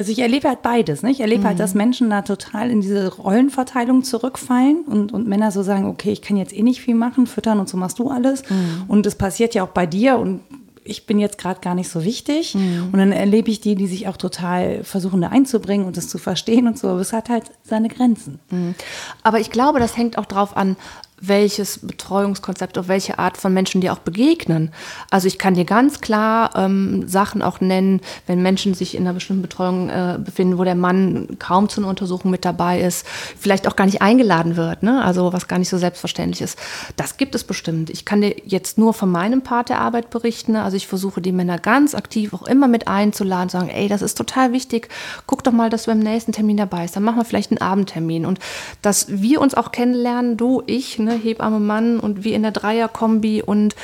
[0.00, 1.02] also ich erlebe halt beides.
[1.02, 1.10] Ne?
[1.10, 1.46] Ich erlebe mhm.
[1.48, 1.78] halt, dass mhm.
[1.78, 6.38] Menschen da total in diese Rollenverteilung zurückfallen und, und Männer so sagen, okay, ich kann
[6.38, 8.48] jetzt eh nicht viel machen, füttern und so machst du alles.
[8.48, 8.84] Mhm.
[8.88, 10.40] Und es passiert ja auch bei dir und
[10.84, 12.54] ich bin jetzt gerade gar nicht so wichtig.
[12.54, 12.88] Mhm.
[12.90, 16.16] Und dann erlebe ich die, die sich auch total versuchen, da einzubringen und das zu
[16.16, 16.88] verstehen und so.
[16.88, 18.38] Aber es hat halt seine Grenzen.
[18.50, 18.74] Mhm.
[19.22, 20.76] Aber ich glaube, das hängt auch drauf an,
[21.20, 24.72] welches Betreuungskonzept, auf welche Art von Menschen dir auch begegnen.
[25.10, 29.12] Also ich kann dir ganz klar ähm, Sachen auch nennen, wenn Menschen sich in einer
[29.12, 33.68] bestimmten Betreuung äh, befinden, wo der Mann kaum zu einer Untersuchung mit dabei ist, vielleicht
[33.68, 35.04] auch gar nicht eingeladen wird, ne?
[35.04, 36.58] also was gar nicht so selbstverständlich ist.
[36.96, 37.90] Das gibt es bestimmt.
[37.90, 40.56] Ich kann dir jetzt nur von meinem Part der Arbeit berichten.
[40.56, 44.16] Also ich versuche die Männer ganz aktiv auch immer mit einzuladen, sagen, ey, das ist
[44.16, 44.88] total wichtig,
[45.26, 47.60] guck doch mal, dass du beim nächsten Termin dabei bist, dann machen wir vielleicht einen
[47.60, 48.38] Abendtermin und
[48.82, 51.09] dass wir uns auch kennenlernen, du, ich, ne?
[51.10, 53.42] Ne, Hebamme Mann und wie in der Dreierkombi.
[53.42, 53.74] Und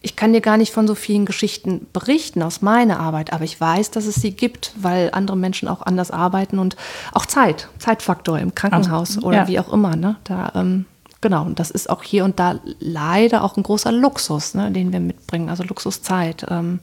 [0.00, 3.60] ich kann dir gar nicht von so vielen Geschichten berichten aus meiner Arbeit, aber ich
[3.60, 6.76] weiß, dass es sie gibt, weil andere Menschen auch anders arbeiten und
[7.12, 9.48] auch Zeit, Zeitfaktor im Krankenhaus Also, oder ja.
[9.48, 9.96] wie auch immer.
[9.96, 10.16] Ne?
[10.24, 10.86] Da, ähm,
[11.20, 14.92] genau, und das ist auch hier und da leider auch ein großer Luxus, ne, den
[14.92, 16.46] wir mitbringen, also Luxuszeit.
[16.48, 16.80] Ähm,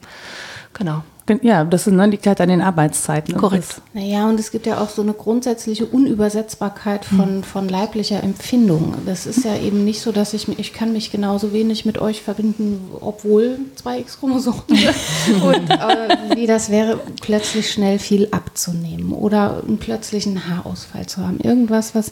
[0.73, 1.03] genau.
[1.41, 3.35] Ja, das ist, ne, liegt halt an den Arbeitszeiten.
[3.35, 3.81] Korrekt.
[3.93, 8.95] Naja, und es gibt ja auch so eine grundsätzliche Unübersetzbarkeit von, von leiblicher Empfindung.
[9.05, 11.99] Das ist ja eben nicht so, dass ich mich, ich kann mich genauso wenig mit
[11.99, 14.63] euch verbinden, obwohl zwei X-Chromosomen.
[15.43, 21.39] und äh, wie das wäre, plötzlich schnell viel abzunehmen oder einen plötzlichen Haarausfall zu haben.
[21.39, 22.11] Irgendwas, was,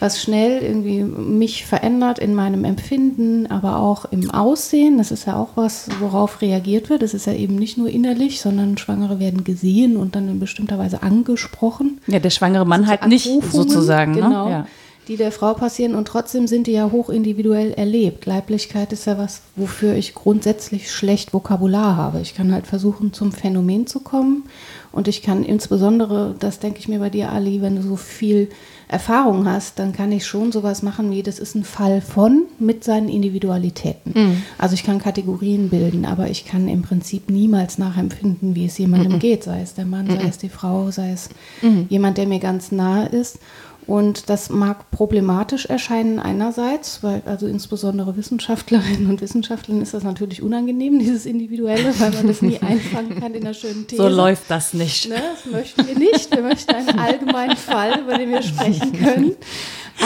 [0.00, 4.98] was schnell irgendwie mich verändert in meinem Empfinden, aber auch im Aussehen.
[4.98, 7.02] Das ist ja auch was, worauf reagiert wird.
[7.02, 10.78] Das ist ja eben nicht nur innerlich, sondern Schwangere werden gesehen und dann in bestimmter
[10.78, 12.00] Weise angesprochen.
[12.06, 14.14] Ja, der schwangere Mann halt nicht sozusagen.
[14.14, 14.50] Genau, Ne?
[14.50, 14.66] Ja.
[15.08, 18.26] die der Frau passieren und trotzdem sind die ja hoch individuell erlebt.
[18.26, 22.20] Leiblichkeit ist ja was, wofür ich grundsätzlich schlecht Vokabular habe.
[22.20, 24.44] Ich kann halt versuchen, zum Phänomen zu kommen
[24.92, 28.48] und ich kann insbesondere, das denke ich mir bei dir, Ali, wenn du so viel
[28.88, 32.82] Erfahrung hast, dann kann ich schon sowas machen wie, das ist ein Fall von mit
[32.82, 34.42] seinen Individualitäten.
[34.58, 39.20] Also ich kann Kategorien bilden, aber ich kann im Prinzip niemals nachempfinden, wie es jemandem
[39.20, 41.28] geht, sei es der Mann, sei es die Frau, sei es
[41.88, 43.38] jemand, der mir ganz nahe ist.
[43.90, 50.42] Und das mag problematisch erscheinen einerseits, weil also insbesondere Wissenschaftlerinnen und Wissenschaftlern ist das natürlich
[50.42, 54.00] unangenehm, dieses Individuelle, weil man das nie einfangen kann in einer schönen These.
[54.00, 55.08] So läuft das nicht.
[55.08, 56.30] Ne, das möchten wir nicht.
[56.32, 59.32] Wir möchten einen allgemeinen Fall, über den wir sprechen können.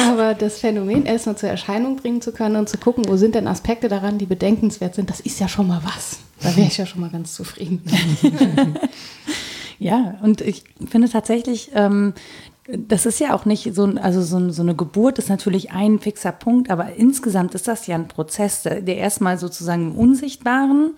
[0.09, 3.47] Aber das Phänomen erstmal zur Erscheinung bringen zu können und zu gucken, wo sind denn
[3.47, 6.21] Aspekte daran, die bedenkenswert sind, das ist ja schon mal was.
[6.41, 7.83] Da wäre ich ja schon mal ganz zufrieden.
[9.79, 12.15] Ja, und ich finde tatsächlich, ähm,
[12.67, 16.33] das ist ja auch nicht so, also so, so eine Geburt ist natürlich ein fixer
[16.33, 20.95] Punkt, aber insgesamt ist das ja ein Prozess, der erstmal sozusagen im Unsichtbaren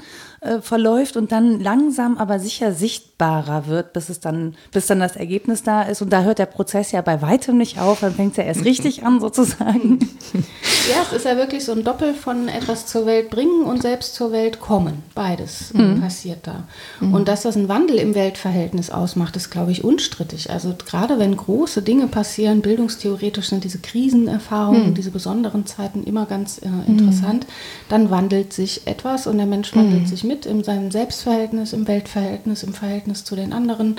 [0.47, 5.17] äh, verläuft und dann langsam aber sicher sichtbarer wird, bis es dann, bis dann das
[5.17, 6.03] Ergebnis da ist.
[6.03, 8.65] Und da hört der Prozess ja bei weitem nicht auf, dann fängt es ja erst
[8.65, 9.99] richtig an sozusagen.
[10.33, 14.15] Ja, es ist ja wirklich so ein Doppel von etwas zur Welt bringen und selbst
[14.15, 15.03] zur Welt kommen.
[15.15, 16.65] Beides äh, passiert da.
[17.01, 20.51] Und dass das einen Wandel im Weltverhältnis ausmacht, ist, glaube ich, unstrittig.
[20.51, 26.59] Also gerade wenn große Dinge passieren, bildungstheoretisch sind diese Krisenerfahrungen, diese besonderen Zeiten immer ganz
[26.59, 27.47] äh, interessant,
[27.89, 32.62] dann wandelt sich etwas und der Mensch wandelt sich mit in seinem Selbstverhältnis, im Weltverhältnis,
[32.62, 33.96] im Verhältnis zu den anderen,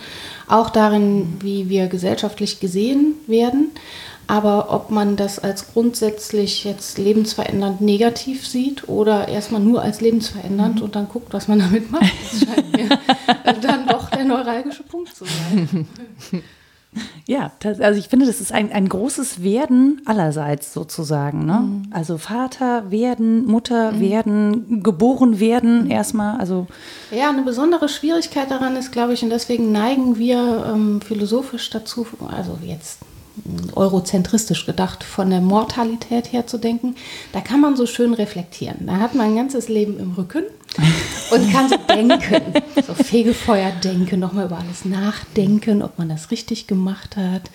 [0.48, 3.72] auch darin, wie wir gesellschaftlich gesehen werden.
[4.28, 10.82] Aber ob man das als grundsätzlich jetzt lebensverändernd negativ sieht oder erstmal nur als lebensverändernd
[10.82, 12.90] und dann guckt, was man damit macht, das scheint mir
[13.62, 15.88] dann doch der neuralgische Punkt zu sein.
[17.26, 21.46] Ja, das, also ich finde, das ist ein, ein großes Werden allerseits sozusagen.
[21.46, 21.84] Ne?
[21.92, 26.40] Also Vater werden, Mutter werden, geboren werden erstmal.
[26.40, 26.68] Also
[27.12, 32.08] Ja, eine besondere Schwierigkeit daran ist, glaube ich, und deswegen neigen wir ähm, philosophisch dazu,
[32.30, 33.00] also jetzt
[33.76, 36.96] eurozentristisch gedacht, von der Mortalität her zu denken,
[37.32, 38.88] da kann man so schön reflektieren.
[38.88, 40.44] Da hat man ein ganzes Leben im Rücken
[41.32, 42.42] und kann so denken,
[42.86, 47.50] so Fegefeuer denken, nochmal über alles nachdenken, ob man das richtig gemacht hat.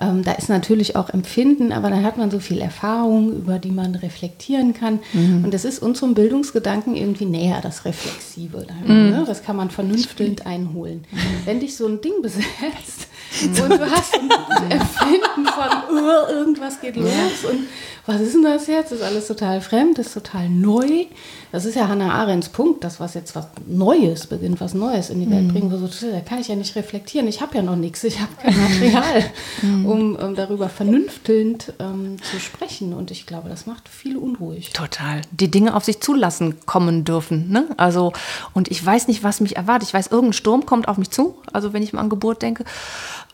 [0.00, 3.72] Ähm, da ist natürlich auch Empfinden, aber dann hat man so viel Erfahrung, über die
[3.72, 5.00] man reflektieren kann.
[5.44, 8.64] Und das ist unserem Bildungsgedanken irgendwie näher, das Reflexive.
[8.66, 9.24] Da, ne?
[9.26, 11.04] Das kann man vernünftig einholen.
[11.44, 13.08] Wenn dich so ein Ding besetzt
[13.42, 14.30] und du hast ein
[14.70, 17.66] Empfinden von, "Uh, irgendwas geht los und
[18.08, 18.90] was ist denn das jetzt?
[18.90, 21.04] Das ist alles total fremd, das ist total neu.
[21.52, 25.20] Das ist ja Hannah Arendts Punkt, das was jetzt was Neues beginnt, was Neues in
[25.20, 25.70] die Welt bringen.
[25.70, 27.28] Wo so, da kann ich ja nicht reflektieren.
[27.28, 29.24] Ich habe ja noch nichts, ich habe kein Material,
[29.84, 32.94] um ähm, darüber vernünftelnd ähm, zu sprechen.
[32.94, 34.72] Und ich glaube, das macht viele unruhig.
[34.72, 35.20] Total.
[35.30, 37.50] Die Dinge auf sich zulassen kommen dürfen.
[37.50, 37.66] Ne?
[37.76, 38.14] Also,
[38.54, 39.88] und ich weiß nicht, was mich erwartet.
[39.88, 41.36] Ich weiß, irgendein Sturm kommt auf mich zu.
[41.52, 42.64] Also, wenn ich mal an Geburt denke.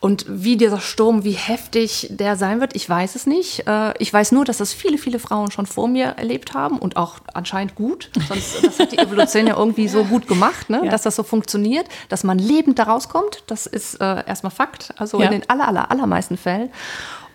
[0.05, 3.65] Und wie dieser Sturm, wie heftig der sein wird, ich weiß es nicht.
[3.67, 6.95] Äh, Ich weiß nur, dass das viele, viele Frauen schon vor mir erlebt haben und
[6.95, 8.11] auch anscheinend gut.
[8.27, 10.81] Sonst das hat die Evolution ja irgendwie so gut gemacht, ne?
[10.83, 10.91] Ja.
[10.91, 13.41] dass das so funktioniert, dass man lebend da rauskommt.
[13.47, 14.93] Das ist äh, erstmal Fakt.
[14.97, 15.25] Also Ja.
[15.25, 16.69] in den aller, aller, allermeisten Fällen.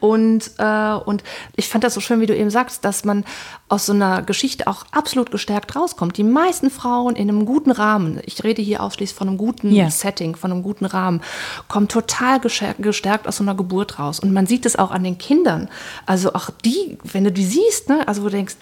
[0.01, 1.23] Und, äh, und
[1.57, 3.25] ich fand das so schön, wie du eben sagst, dass man
[3.69, 6.17] aus so einer Geschichte auch absolut gestärkt rauskommt.
[6.17, 9.91] Die meisten Frauen in einem guten Rahmen, ich rede hier ausschließlich von einem guten Ja.
[9.91, 11.21] Setting, von einem guten Rahmen,
[11.69, 14.19] kommen total gestärkt aus so einer Geburt raus.
[14.19, 15.69] Und man sieht es auch an den Kindern.
[16.07, 18.57] Also auch die, wenn du die siehst, ne, also wo du denkst,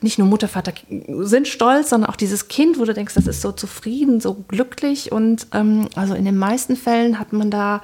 [0.00, 0.72] nicht nur Mutter, Vater
[1.18, 5.12] sind stolz, sondern auch dieses Kind, wo du denkst, das ist so zufrieden, so glücklich.
[5.12, 7.82] Und ähm, also in den meisten Fällen hat man da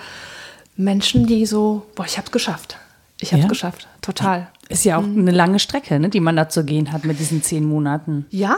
[0.76, 2.78] Menschen, die so, boah, ich hab's geschafft.
[3.20, 3.48] Ich hab's Ja.
[3.48, 3.88] geschafft.
[4.00, 4.48] Total.
[4.68, 7.42] Ist ja auch eine lange Strecke, ne, die man da zu gehen hat mit diesen
[7.42, 8.26] zehn Monaten.
[8.30, 8.56] Ja,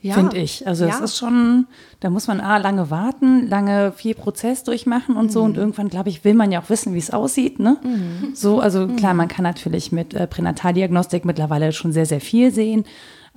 [0.00, 0.14] ja.
[0.14, 0.64] Finde ich.
[0.66, 1.04] Also es ja.
[1.04, 1.66] ist schon,
[2.00, 5.42] da muss man A, lange warten, lange viel Prozess durchmachen und so.
[5.42, 5.58] Und Mhm.
[5.58, 7.58] irgendwann, glaube ich, will man ja auch wissen, wie es aussieht.
[7.58, 7.76] Ne?
[8.34, 8.96] So, also Mhm.
[8.96, 12.84] klar, man kann natürlich mit äh, Pränataldiagnostik mittlerweile schon sehr, sehr viel sehen.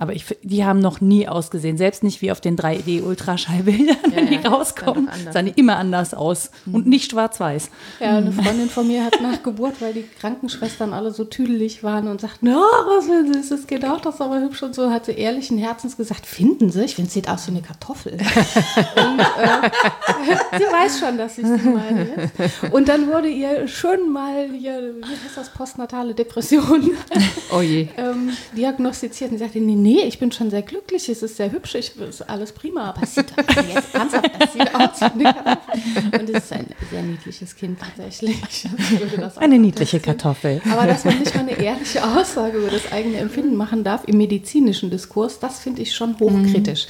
[0.02, 4.34] Aber ich, die haben noch nie ausgesehen, selbst nicht wie auf den 3D-Ultraschallbildern, wenn die
[4.34, 7.70] ja, rauskommen, sahen die immer anders aus und nicht schwarz-weiß.
[8.00, 12.08] Ja, eine Freundin von mir hat nach Geburt, weil die Krankenschwestern alle so tüdelig waren
[12.08, 14.90] und sagten, na, was will das, das geht auch, das ist aber hübsch und so,
[14.90, 18.12] hat sie ehrlichen Herzens gesagt, finden Sie, ich finde, es sieht aus wie eine Kartoffel.
[18.14, 22.72] und äh, sie weiß schon, dass ich sie meine jetzt.
[22.72, 26.90] Und dann wurde ihr schön mal hier, wie heißt das, postnatale Depression
[27.52, 27.88] Oh je.
[27.96, 31.50] ähm, diagnostiziert und sie sagte, nee, nee, ich bin schon sehr glücklich, es ist sehr
[31.50, 33.30] hübsch, ich, es ist alles prima, aber es sieht
[33.74, 34.21] jetzt ernsthaft,
[36.20, 38.66] Und es ist ein sehr niedliches Kind tatsächlich.
[39.36, 40.00] Eine niedliche.
[40.00, 40.60] Kartoffel.
[40.70, 44.18] Aber dass man nicht mal eine ehrliche Aussage über das eigene Empfinden machen darf im
[44.18, 46.86] medizinischen Diskurs, das finde ich schon hochkritisch.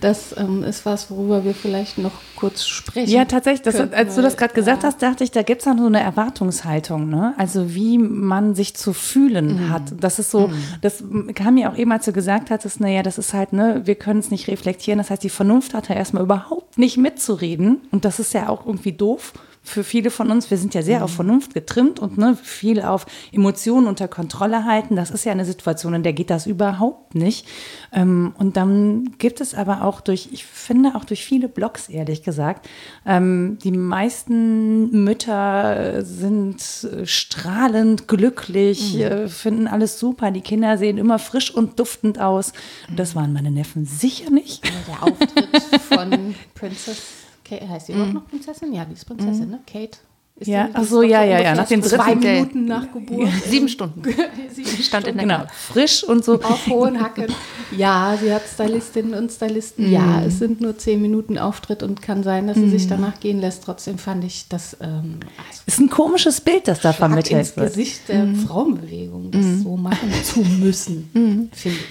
[0.00, 3.10] Das ähm, ist was, worüber wir vielleicht noch kurz sprechen.
[3.10, 3.62] Ja, tatsächlich.
[3.62, 4.88] Das, als du das gerade gesagt ja.
[4.88, 7.34] hast, dachte ich, da gibt es noch so eine Erwartungshaltung, ne?
[7.38, 9.82] Also wie man sich zu fühlen hat.
[10.00, 10.50] Das ist so,
[10.80, 11.02] das
[11.34, 14.20] kam mir auch eben, als du gesagt hattest, naja, das ist halt, ne, wir können
[14.20, 14.98] es nicht reflektieren.
[14.98, 17.55] Das heißt, die Vernunft hat da erstmal überhaupt nicht mitzureden.
[17.56, 19.32] Und das ist ja auch irgendwie doof.
[19.66, 23.04] Für viele von uns, wir sind ja sehr auf Vernunft getrimmt und ne, viel auf
[23.32, 24.94] Emotionen unter Kontrolle halten.
[24.94, 27.48] Das ist ja eine Situation, in der geht das überhaupt nicht.
[27.92, 32.22] Ähm, und dann gibt es aber auch durch, ich finde auch durch viele Blogs, ehrlich
[32.22, 32.68] gesagt,
[33.04, 40.30] ähm, die meisten Mütter sind äh, strahlend glücklich, äh, finden alles super.
[40.30, 42.52] Die Kinder sehen immer frisch und duftend aus.
[42.88, 44.62] Und das waren meine Neffen sicher nicht.
[44.86, 48.72] Der Auftritt von Princess Kate, heißt sie überhaupt noch Prinzessin?
[48.72, 49.60] Ja, die ist Prinzessin, ne?
[49.66, 49.98] Kate.
[50.38, 53.30] Ist Ja, ach so, ja, ja, ja, nach den zwei dritten- Minuten nach Geburt.
[53.48, 54.02] Sieben Stunden.
[54.82, 56.34] Stand in der Genau, frisch und so.
[56.42, 57.26] Auf hohen Hacken.
[57.74, 59.90] Ja, sie hat Stylistinnen und Stylisten.
[59.90, 63.40] Ja, es sind nur zehn Minuten Auftritt und kann sein, dass sie sich danach gehen
[63.40, 63.64] lässt.
[63.64, 67.56] Trotzdem fand ich das ähm, also Ist ein komisches Bild, das da Schlag ins vermittelt
[67.56, 67.68] wird.
[67.68, 71.48] Gesicht der Frauenbewegung, das so machen zu müssen, finde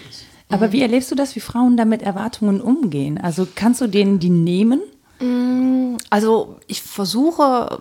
[0.09, 0.25] ich.
[0.49, 3.17] Aber wie erlebst du das, wie Frauen da mit Erwartungen umgehen?
[3.17, 4.81] Also kannst du denen die nehmen?
[6.09, 7.77] Also ich versuche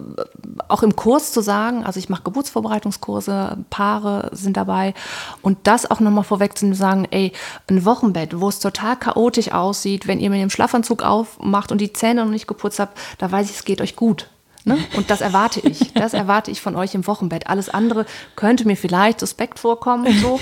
[0.68, 4.94] auch im Kurs zu sagen, also ich mache Geburtsvorbereitungskurse, Paare sind dabei
[5.42, 7.32] und das auch nochmal vorweg zu sagen, ey,
[7.68, 11.92] ein Wochenbett, wo es total chaotisch aussieht, wenn ihr mit dem Schlafanzug aufmacht und die
[11.92, 14.28] Zähne noch nicht geputzt habt, da weiß ich, es geht euch gut.
[14.66, 14.78] Ne?
[14.96, 15.92] Und das erwarte ich.
[15.92, 17.48] Das erwarte ich von euch im Wochenbett.
[17.48, 20.40] Alles andere könnte mir vielleicht suspekt vorkommen und so.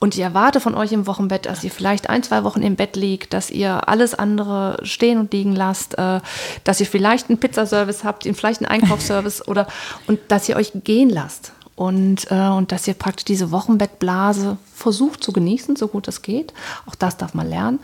[0.00, 2.96] Und ich erwarte von euch im Wochenbett, dass ihr vielleicht ein, zwei Wochen im Bett
[2.96, 6.20] liegt, dass ihr alles andere stehen und liegen lasst, äh,
[6.64, 9.68] dass ihr vielleicht einen Pizzaservice habt, vielleicht einen Einkaufsservice oder
[10.06, 11.52] und dass ihr euch gehen lasst.
[11.76, 16.52] Und, äh, und dass ihr praktisch diese Wochenbettblase versucht zu genießen, so gut es geht.
[16.86, 17.78] Auch das darf man lernen.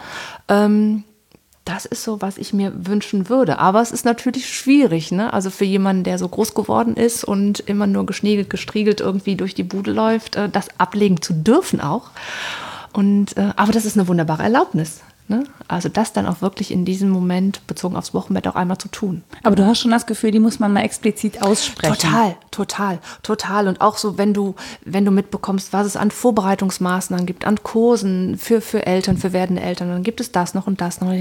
[1.66, 3.58] Das ist so, was ich mir wünschen würde.
[3.58, 5.32] Aber es ist natürlich schwierig, ne?
[5.32, 9.52] Also für jemanden, der so groß geworden ist und immer nur geschniegelt, gestriegelt irgendwie durch
[9.52, 12.10] die Bude läuft, äh, das ablegen zu dürfen auch.
[12.92, 15.00] Und, äh, aber das ist eine wunderbare Erlaubnis.
[15.28, 15.42] Ne?
[15.66, 19.24] Also das dann auch wirklich in diesem Moment bezogen aufs Wochenbett auch einmal zu tun.
[19.42, 21.94] Aber du hast schon das Gefühl, die muss man mal explizit aussprechen.
[21.94, 23.66] Total, total, total.
[23.66, 28.38] Und auch so, wenn du, wenn du mitbekommst, was es an Vorbereitungsmaßnahmen gibt, an Kursen
[28.38, 31.12] für, für Eltern, für werdende Eltern, dann gibt es das noch und das noch.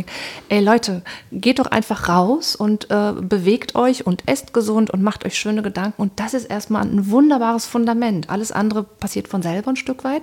[0.49, 5.25] Ey Leute, geht doch einfach raus und äh, bewegt euch und esst gesund und macht
[5.25, 5.99] euch schöne Gedanken.
[5.99, 8.29] Und das ist erstmal ein wunderbares Fundament.
[8.29, 10.21] Alles andere passiert von selber ein Stück weit.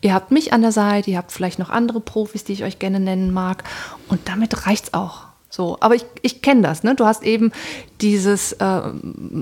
[0.00, 2.80] Ihr habt mich an der Seite, ihr habt vielleicht noch andere Profis, die ich euch
[2.80, 3.64] gerne nennen mag.
[4.08, 5.26] Und damit reicht's auch.
[5.48, 6.94] So, aber ich, ich kenne das, ne?
[6.94, 7.52] Du hast eben
[8.02, 8.80] dieses äh,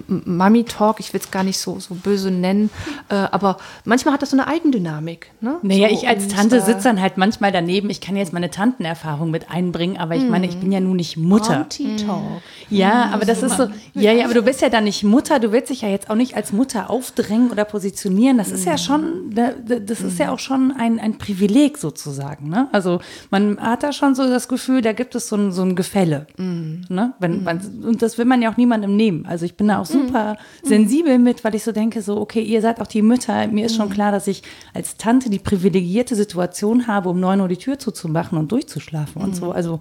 [0.08, 2.70] Mami-Talk, ich will es gar nicht so, so böse nennen,
[3.08, 5.30] äh, aber manchmal hat das so eine Eigendynamik.
[5.40, 5.56] Ne?
[5.62, 7.90] Naja, so, ich als Tante äh, sitze dann halt manchmal daneben.
[7.90, 11.16] Ich kann jetzt meine Tantenerfahrung mit einbringen, aber ich meine, ich bin ja nun nicht
[11.16, 11.66] Mutter.
[11.96, 12.42] Talk.
[12.68, 15.52] Ja, aber das ist so, ja, ja, aber du bist ja dann nicht Mutter, du
[15.52, 18.38] willst dich ja jetzt auch nicht als Mutter aufdrängen oder positionieren.
[18.38, 22.48] Das ist ja schon, da- da- das ist ja auch schon ein, ein Privileg sozusagen.
[22.48, 22.68] Ne?
[22.72, 25.74] Also man hat da schon so das Gefühl, da gibt es so ein, so ein
[25.76, 26.26] Gefälle.
[26.36, 27.12] Ne?
[27.18, 29.26] Wenn, man, und das will man ja auch niemandem nehmen.
[29.26, 32.60] Also ich bin da auch super sensibel mit, weil ich so denke, so, okay, ihr
[32.60, 33.46] seid auch die Mütter.
[33.48, 34.42] Mir ist schon klar, dass ich
[34.74, 39.34] als Tante die privilegierte Situation habe, um 9 Uhr die Tür zuzumachen und durchzuschlafen und
[39.36, 39.52] so.
[39.52, 39.78] Also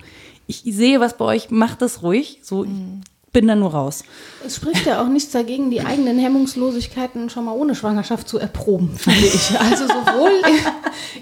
[0.47, 2.39] ich sehe was bei euch, macht das ruhig.
[2.41, 2.65] So,
[3.31, 4.03] bin da nur raus.
[4.45, 8.95] Es spricht ja auch nichts dagegen, die eigenen Hemmungslosigkeiten schon mal ohne Schwangerschaft zu erproben,
[8.95, 9.59] finde ich.
[9.59, 10.31] Also sowohl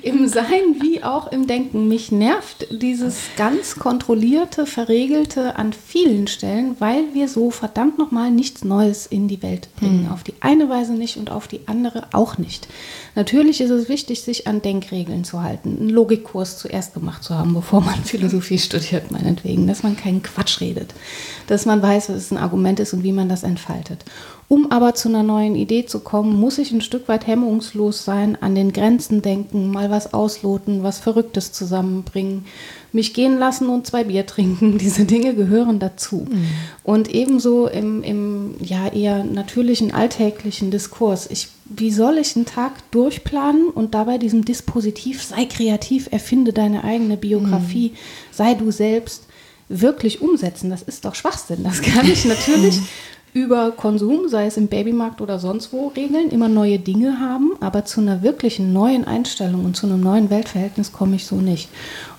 [0.02, 1.88] im Sein wie auch im Denken.
[1.88, 8.64] Mich nervt dieses ganz kontrollierte, verregelte an vielen Stellen, weil wir so verdammt nochmal nichts
[8.64, 10.06] Neues in die Welt bringen.
[10.06, 10.14] Hm.
[10.14, 12.68] Auf die eine Weise nicht und auf die andere auch nicht.
[13.16, 17.54] Natürlich ist es wichtig, sich an Denkregeln zu halten, einen Logikkurs zuerst gemacht zu haben,
[17.54, 20.94] bevor man Philosophie studiert, meinetwegen, dass man keinen Quatsch redet,
[21.48, 24.06] dass man weiß, was ein Argument ist und wie man das entfaltet.
[24.50, 28.38] Um aber zu einer neuen Idee zu kommen, muss ich ein Stück weit hemmungslos sein,
[28.42, 32.46] an den Grenzen denken, mal was ausloten, was Verrücktes zusammenbringen,
[32.94, 34.78] mich gehen lassen und zwei Bier trinken.
[34.78, 36.28] Diese Dinge gehören dazu.
[36.30, 36.48] Mhm.
[36.84, 41.30] Und ebenso im, im ja eher natürlichen, alltäglichen Diskurs.
[41.30, 46.86] Ich, wie soll ich einen Tag durchplanen und dabei diesem Dispositiv, sei kreativ, erfinde deine
[46.86, 47.98] eigene Biografie, mhm.
[48.32, 49.26] sei du selbst,
[49.70, 50.70] wirklich umsetzen?
[50.70, 51.64] Das ist doch Schwachsinn.
[51.64, 52.80] Das kann ich natürlich
[53.34, 57.86] über Konsum, sei es im Babymarkt oder sonst wo, regeln, immer neue Dinge haben, aber
[57.86, 61.70] zu einer wirklichen neuen Einstellung und zu einem neuen Weltverhältnis komme ich so nicht.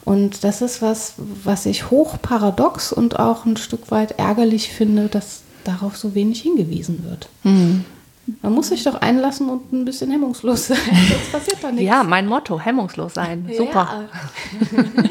[0.04, 5.08] Und das ist was, was ich hoch paradox und auch ein Stück weit ärgerlich finde,
[5.08, 7.28] dass darauf so wenig hingewiesen wird.
[7.42, 7.84] Mhm.
[8.42, 10.78] Man muss sich doch einlassen und ein bisschen hemmungslos sein.
[11.08, 11.86] Sonst passiert da nichts.
[11.86, 13.48] Ja, mein Motto, hemmungslos sein.
[13.56, 14.08] Super.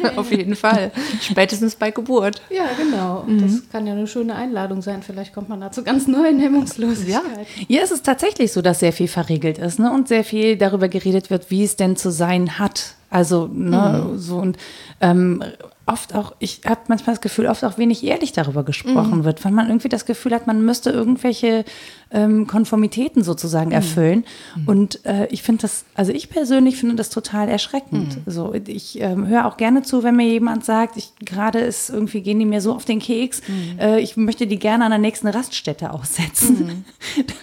[0.04, 0.12] Ja.
[0.18, 0.92] Auf jeden Fall.
[1.22, 2.42] Spätestens bei Geburt.
[2.50, 3.24] Ja, genau.
[3.28, 3.42] Mhm.
[3.42, 5.02] Das kann ja eine schöne Einladung sein.
[5.02, 7.46] Vielleicht kommt man da zu ganz neuen Hemmungslosigkeiten.
[7.68, 7.82] Ja.
[7.82, 9.92] es ist tatsächlich so, dass sehr viel verriegelt ist ne?
[9.92, 12.97] und sehr viel darüber geredet wird, wie es denn zu sein hat.
[13.10, 14.18] Also, ne, mhm.
[14.18, 14.58] so und
[15.00, 15.44] ähm,
[15.88, 19.24] oft auch, ich habe manchmal das Gefühl, oft auch wenig ehrlich darüber gesprochen mhm.
[19.24, 21.64] wird, weil man irgendwie das Gefühl hat, man müsste irgendwelche
[22.12, 23.76] ähm, Konformitäten sozusagen mhm.
[23.76, 24.26] erfüllen.
[24.56, 24.68] Mhm.
[24.68, 28.18] Und äh, ich finde das, also ich persönlich finde das total erschreckend.
[28.18, 28.32] Mhm.
[28.32, 32.22] So, ich ähm, höre auch gerne zu, wenn mir jemand sagt, ich gerade ist irgendwie
[32.22, 33.80] gehen die mir so auf den Keks, mhm.
[33.80, 36.86] äh, ich möchte die gerne an der nächsten Raststätte aussetzen.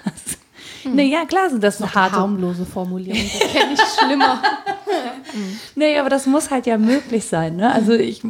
[0.05, 0.38] Das
[0.85, 0.97] hm.
[0.97, 2.16] Naja, klar sind das Noch harte.
[2.16, 4.42] harmlose Formulierung, das kenne ich schlimmer.
[5.75, 7.57] nee, aber das muss halt ja möglich sein.
[7.57, 7.73] Ne?
[7.73, 8.23] Also ich,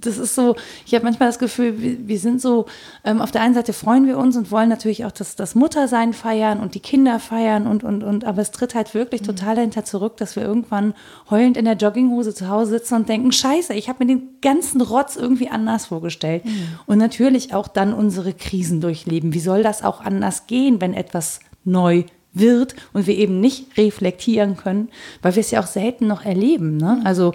[0.00, 2.66] das ist so, ich habe manchmal das Gefühl, wir, wir sind so,
[3.04, 6.12] ähm, auf der einen Seite freuen wir uns und wollen natürlich auch das, das Muttersein
[6.12, 9.26] feiern und die Kinder feiern und, und, und, aber es tritt halt wirklich mhm.
[9.26, 10.94] total dahinter zurück, dass wir irgendwann
[11.30, 14.80] heulend in der Jogginghose zu Hause sitzen und denken, scheiße, ich habe mir den ganzen
[14.80, 16.44] Rotz irgendwie anders vorgestellt.
[16.44, 16.78] Mhm.
[16.86, 19.34] Und natürlich auch dann unsere Krisen durchleben.
[19.34, 24.56] Wie soll das auch anders gehen, wenn etwas neu wird und wir eben nicht reflektieren
[24.56, 24.88] können,
[25.22, 26.76] weil wir es ja auch selten noch erleben.
[26.76, 26.98] Ne?
[27.00, 27.06] Mhm.
[27.06, 27.32] Also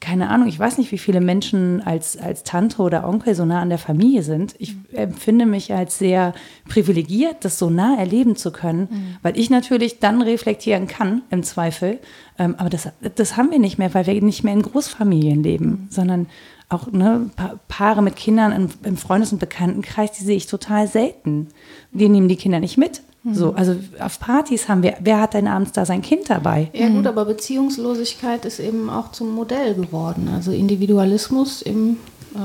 [0.00, 3.60] keine Ahnung, ich weiß nicht, wie viele Menschen als, als Tante oder Onkel so nah
[3.60, 4.54] an der Familie sind.
[4.58, 6.34] Ich empfinde mich als sehr
[6.68, 9.16] privilegiert, das so nah erleben zu können, mhm.
[9.22, 11.98] weil ich natürlich dann reflektieren kann, im Zweifel.
[12.38, 15.66] Ähm, aber das, das haben wir nicht mehr, weil wir nicht mehr in Großfamilien leben,
[15.66, 15.86] mhm.
[15.90, 16.26] sondern
[16.68, 20.86] auch ne, pa Paare mit Kindern im, im Freundes- und Bekanntenkreis, die sehe ich total
[20.86, 21.48] selten.
[21.92, 23.02] Die nehmen die Kinder nicht mit.
[23.24, 26.70] So, also auf Partys haben wir, wer hat denn abends da sein Kind dabei?
[26.72, 30.30] Ja gut, aber Beziehungslosigkeit ist eben auch zum Modell geworden.
[30.32, 31.98] Also Individualismus im
[32.34, 32.38] äh,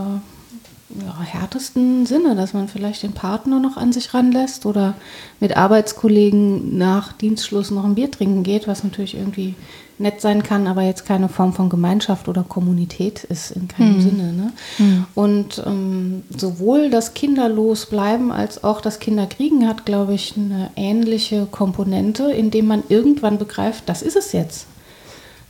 [1.02, 4.96] ja, härtesten Sinne, dass man vielleicht den Partner noch an sich ranlässt oder
[5.40, 9.56] mit Arbeitskollegen nach Dienstschluss noch ein Bier trinken geht, was natürlich irgendwie
[10.00, 14.02] nett sein kann, aber jetzt keine Form von Gemeinschaft oder Kommunität ist in keinem hm.
[14.02, 14.34] Sinne.
[14.34, 14.54] Ne?
[14.78, 15.06] Hm.
[15.16, 21.46] Und ähm, sowohl das Kinderlos bleiben als auch das Kinderkriegen hat, glaube ich, eine ähnliche
[21.46, 24.68] Komponente, indem man irgendwann begreift, das ist es jetzt.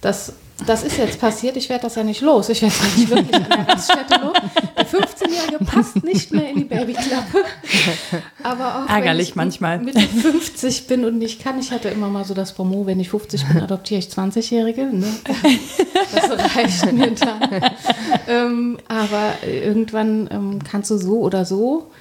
[0.02, 0.34] Das
[0.66, 2.50] das ist jetzt passiert, ich werde das ja nicht los.
[2.50, 4.34] Ich werde nicht wirklich an der Raststätte los.
[4.78, 7.44] Der 15-Jährige passt nicht mehr in die Babyklappe.
[8.44, 9.80] Aber auch Ärgerlich wenn ich manchmal.
[9.80, 13.10] Mitte 50 bin und nicht kann, ich hatte immer mal so das Promo, wenn ich
[13.10, 14.84] 50 bin, adoptiere ich 20-Jährige.
[14.86, 15.08] Ne?
[16.14, 17.72] Das reicht mir dann.
[18.28, 21.92] Ähm, aber irgendwann ähm, kannst du so oder so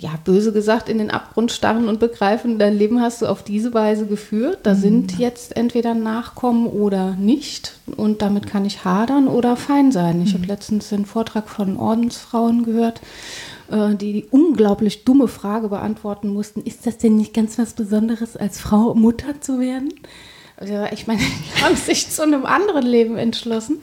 [0.00, 3.74] ja, böse gesagt, in den Abgrund starren und begreifen, dein Leben hast du auf diese
[3.74, 4.60] Weise geführt.
[4.62, 4.78] Da mhm.
[4.78, 7.74] sind jetzt entweder Nachkommen oder nicht.
[7.96, 10.22] Und damit kann ich hadern oder fein sein.
[10.22, 10.38] Ich mhm.
[10.38, 13.02] habe letztens den Vortrag von Ordensfrauen gehört,
[13.70, 18.38] äh, die die unglaublich dumme Frage beantworten mussten, ist das denn nicht ganz was Besonderes,
[18.38, 19.92] als Frau Mutter zu werden?
[20.62, 21.20] Ich meine,
[21.56, 23.80] die haben sich zu einem anderen Leben entschlossen.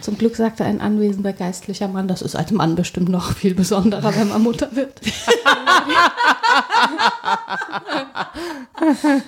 [0.00, 4.14] Zum Glück sagte ein anwesender geistlicher Mann, das ist als Mann bestimmt noch viel besonderer,
[4.14, 5.00] wenn man Mutter wird.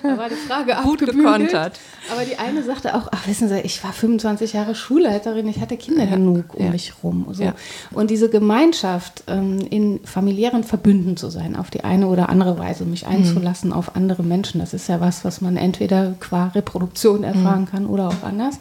[0.03, 1.79] da war die Frage Gut gekontert.
[2.11, 5.77] Aber die eine sagte auch, ach wissen Sie, ich war 25 Jahre Schulleiterin, ich hatte
[5.77, 6.71] Kinder ja, genug um ja.
[6.71, 7.27] mich rum.
[7.31, 7.43] So.
[7.43, 7.53] Ja.
[7.91, 12.85] Und diese Gemeinschaft, ähm, in familiären Verbünden zu sein, auf die eine oder andere Weise,
[12.85, 13.75] mich einzulassen mhm.
[13.75, 17.69] auf andere Menschen, das ist ja was, was man entweder qua Reproduktion erfahren mhm.
[17.69, 18.59] kann oder auch anders.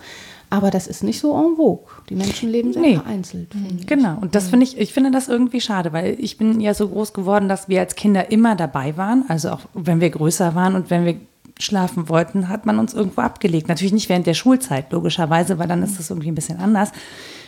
[0.52, 1.86] Aber das ist nicht so en vogue.
[2.10, 2.96] Die Menschen leben sehr nee.
[2.96, 3.54] vereinzelt.
[3.54, 3.86] Mhm.
[3.86, 4.18] Genau.
[4.20, 7.14] Und das finde ich, ich finde das irgendwie schade, weil ich bin ja so groß
[7.14, 9.24] geworden, dass wir als Kinder immer dabei waren.
[9.28, 11.16] Also auch wenn wir größer waren und wenn wir
[11.58, 13.68] schlafen wollten, hat man uns irgendwo abgelegt.
[13.68, 16.92] Natürlich nicht während der Schulzeit, logischerweise, weil dann ist das irgendwie ein bisschen anders.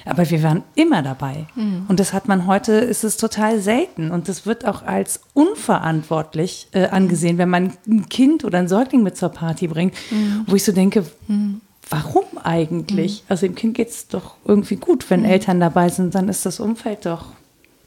[0.06, 1.44] Aber wir waren immer dabei.
[1.56, 1.84] Mhm.
[1.88, 4.12] Und das hat man heute, ist es total selten.
[4.12, 9.02] Und das wird auch als unverantwortlich äh, angesehen, wenn man ein Kind oder ein Säugling
[9.02, 10.44] mit zur Party bringt, mhm.
[10.46, 11.60] wo ich so denke, mhm.
[11.90, 13.22] Warum eigentlich?
[13.22, 13.26] Mhm.
[13.28, 15.26] Also dem Kind geht es doch irgendwie gut, wenn mhm.
[15.26, 17.26] Eltern dabei sind, dann ist das Umfeld doch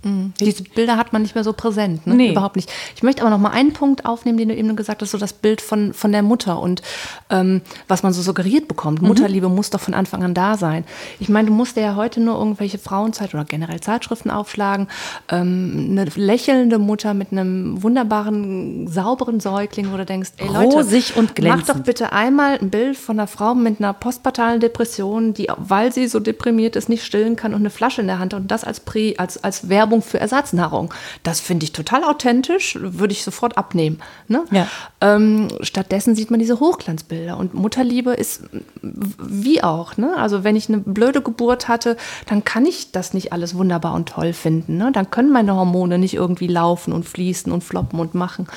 [0.04, 0.34] Mhm.
[0.40, 2.16] Diese Bilder hat man nicht mehr so präsent, ne?
[2.16, 2.32] nee.
[2.32, 2.72] überhaupt nicht.
[2.96, 5.34] Ich möchte aber noch mal einen Punkt aufnehmen, den du eben gesagt hast, so das
[5.34, 6.82] Bild von, von der Mutter und
[7.30, 9.02] ähm, was man so suggeriert bekommt.
[9.02, 9.08] Mhm.
[9.08, 10.86] Mutterliebe muss doch von Anfang an da sein.
[11.20, 14.88] Ich meine, du musst ja heute nur irgendwelche Frauenzeit oder generell Zeitschriften aufschlagen.
[15.30, 21.16] Ähm, eine lächelnde Mutter mit einem wunderbaren, sauberen Säugling, wo du denkst, ey Leute, Rosig
[21.16, 21.68] und glänzend.
[21.68, 25.92] mach doch bitte einmal ein Bild von einer Frau mit einer postpartalen Depression, die, weil
[25.92, 28.52] sie so deprimiert ist, nicht stillen kann und eine Flasche in der Hand hat und
[28.52, 30.94] das als, Pri, als, als Werbung Werbung für Ersatznahrung.
[31.24, 34.02] Das finde ich total authentisch, würde ich sofort abnehmen.
[34.28, 34.44] Ne?
[34.52, 34.68] Ja.
[35.00, 37.38] Ähm, stattdessen sieht man diese Hochglanzbilder.
[37.38, 38.44] Und Mutterliebe ist
[38.82, 39.96] wie auch.
[39.98, 40.16] Ne?
[40.18, 44.10] Also wenn ich eine blöde Geburt hatte, dann kann ich das nicht alles wunderbar und
[44.10, 44.78] toll finden.
[44.78, 44.92] Ne?
[44.92, 48.48] Dann können meine Hormone nicht irgendwie laufen und fließen und floppen und machen.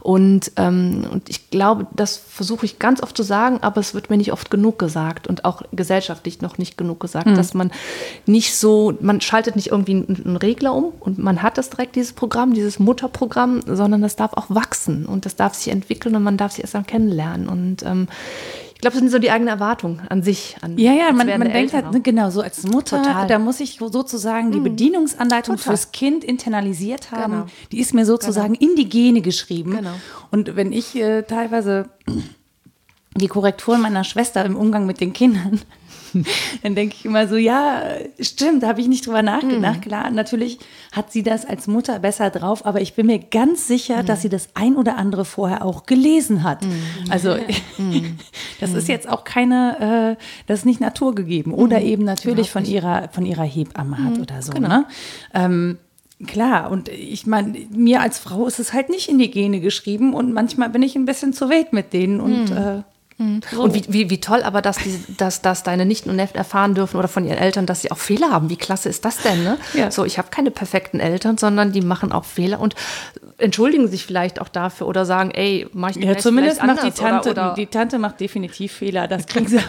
[0.00, 4.10] Und, ähm, und ich glaube, das versuche ich ganz oft zu sagen, aber es wird
[4.10, 7.36] mir nicht oft genug gesagt und auch gesellschaftlich noch nicht genug gesagt, mhm.
[7.36, 7.70] dass man
[8.26, 12.12] nicht so, man schaltet nicht irgendwie einen Regler um und man hat das direkt, dieses
[12.12, 15.83] Programm, dieses Mutterprogramm, sondern das darf auch wachsen und das darf sich entwickeln
[16.16, 17.48] und man darf sich erst mal kennenlernen.
[17.48, 18.08] Und ähm,
[18.84, 20.56] glaube, das sind so die eigenen Erwartungen an sich.
[20.60, 22.02] An, ja, ja, man, man denkt halt, auch.
[22.02, 23.26] genau, so als Mutter, Total.
[23.26, 24.64] da muss ich sozusagen die mhm.
[24.64, 25.72] Bedienungsanleitung Total.
[25.72, 27.32] fürs Kind internalisiert haben.
[27.32, 27.46] Genau.
[27.72, 28.70] Die ist mir sozusagen genau.
[28.70, 29.76] in die Gene geschrieben.
[29.76, 29.94] Genau.
[30.30, 31.88] Und wenn ich äh, teilweise
[33.16, 35.60] die Korrekturen meiner Schwester im Umgang mit den Kindern
[36.62, 37.82] dann denke ich immer so, ja,
[38.20, 39.78] stimmt, da habe ich nicht drüber nachgedacht.
[39.78, 39.80] Mhm.
[39.80, 40.58] Klar, natürlich
[40.92, 44.06] hat sie das als Mutter besser drauf, aber ich bin mir ganz sicher, mhm.
[44.06, 46.62] dass sie das ein oder andere vorher auch gelesen hat.
[46.62, 46.82] Mhm.
[47.10, 47.36] Also
[47.78, 48.18] mhm.
[48.60, 51.86] das ist jetzt auch keine, äh, das ist nicht naturgegeben oder mhm.
[51.86, 54.22] eben natürlich von ihrer, von ihrer Hebamme hat mhm.
[54.22, 54.52] oder so.
[54.52, 54.68] Genau.
[54.68, 54.86] Ne?
[55.32, 55.78] Ähm,
[56.26, 60.14] Klar, und ich meine, mir als Frau ist es halt nicht in die Gene geschrieben
[60.14, 62.82] und manchmal bin ich ein bisschen zu wild mit denen und äh,
[63.18, 63.40] Mhm.
[63.50, 63.62] So.
[63.62, 66.74] Und wie, wie, wie toll aber, dass, die, dass, dass deine Nichten und Neffen erfahren
[66.74, 68.50] dürfen oder von ihren Eltern, dass sie auch Fehler haben.
[68.50, 69.44] Wie klasse ist das denn?
[69.44, 69.58] Ne?
[69.74, 69.90] Ja.
[69.90, 72.74] So, ich habe keine perfekten Eltern, sondern die machen auch Fehler und
[73.38, 77.30] entschuldigen sich vielleicht auch dafür oder sagen, ey, mach ich ja, zumindest macht die Tante,
[77.30, 79.58] oder, oder die Tante macht definitiv Fehler, das kriegen sie.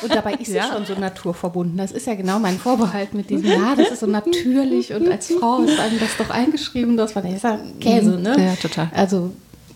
[0.00, 0.64] Und dabei ist ja.
[0.64, 1.76] sie schon so naturverbunden.
[1.76, 5.32] Das ist ja genau mein Vorbehalt mit diesem, ja, das ist so natürlich und als
[5.32, 8.36] Frau ist einem das doch eingeschrieben, das war ja Käse, ne?
[8.38, 8.90] Ja, total.
[8.94, 9.32] Also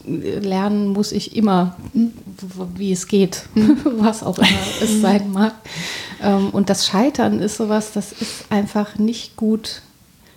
[0.06, 1.76] lernen muss ich immer,
[2.76, 3.44] wie es geht,
[3.84, 4.48] was auch immer
[4.80, 5.54] es sein mag.
[6.22, 9.82] Ähm, und das Scheitern ist sowas, das ist einfach nicht gut.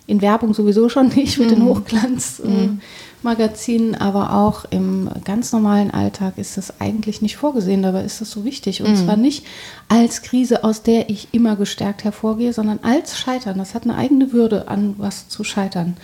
[0.08, 1.64] In Werbung sowieso schon nicht mit den mhm.
[1.64, 7.82] Hochglanzmagazinen, aber auch im ganz normalen Alltag ist das eigentlich nicht vorgesehen.
[7.82, 8.82] Dabei ist das so wichtig.
[8.82, 9.22] Und zwar mhm.
[9.22, 9.44] nicht
[9.88, 13.58] als Krise, aus der ich immer gestärkt hervorgehe, sondern als Scheitern.
[13.58, 15.96] Das hat eine eigene Würde, an was zu scheitern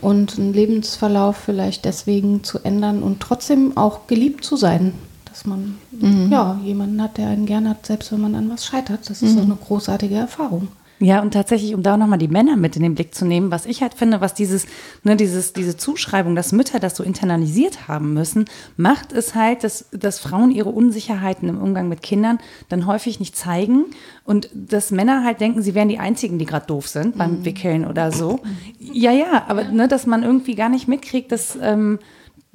[0.00, 4.92] und einen Lebensverlauf vielleicht deswegen zu ändern und trotzdem auch geliebt zu sein.
[5.24, 6.30] Dass man mhm.
[6.30, 9.08] ja jemanden hat, der einen gern hat, selbst wenn man an was scheitert.
[9.10, 9.38] Das ist mhm.
[9.38, 10.68] so eine großartige Erfahrung.
[10.98, 13.66] Ja, und tatsächlich, um da nochmal die Männer mit in den Blick zu nehmen, was
[13.66, 14.66] ich halt finde, was dieses,
[15.02, 19.86] ne, dieses, diese Zuschreibung, dass Mütter das so internalisiert haben müssen, macht es halt, dass,
[19.92, 22.38] dass Frauen ihre Unsicherheiten im Umgang mit Kindern
[22.70, 23.84] dann häufig nicht zeigen
[24.24, 27.44] und dass Männer halt denken, sie wären die Einzigen, die gerade doof sind beim mhm.
[27.44, 28.40] Wickeln oder so.
[28.78, 31.58] Ja, ja, aber ne, dass man irgendwie gar nicht mitkriegt, dass.
[31.60, 31.98] Ähm,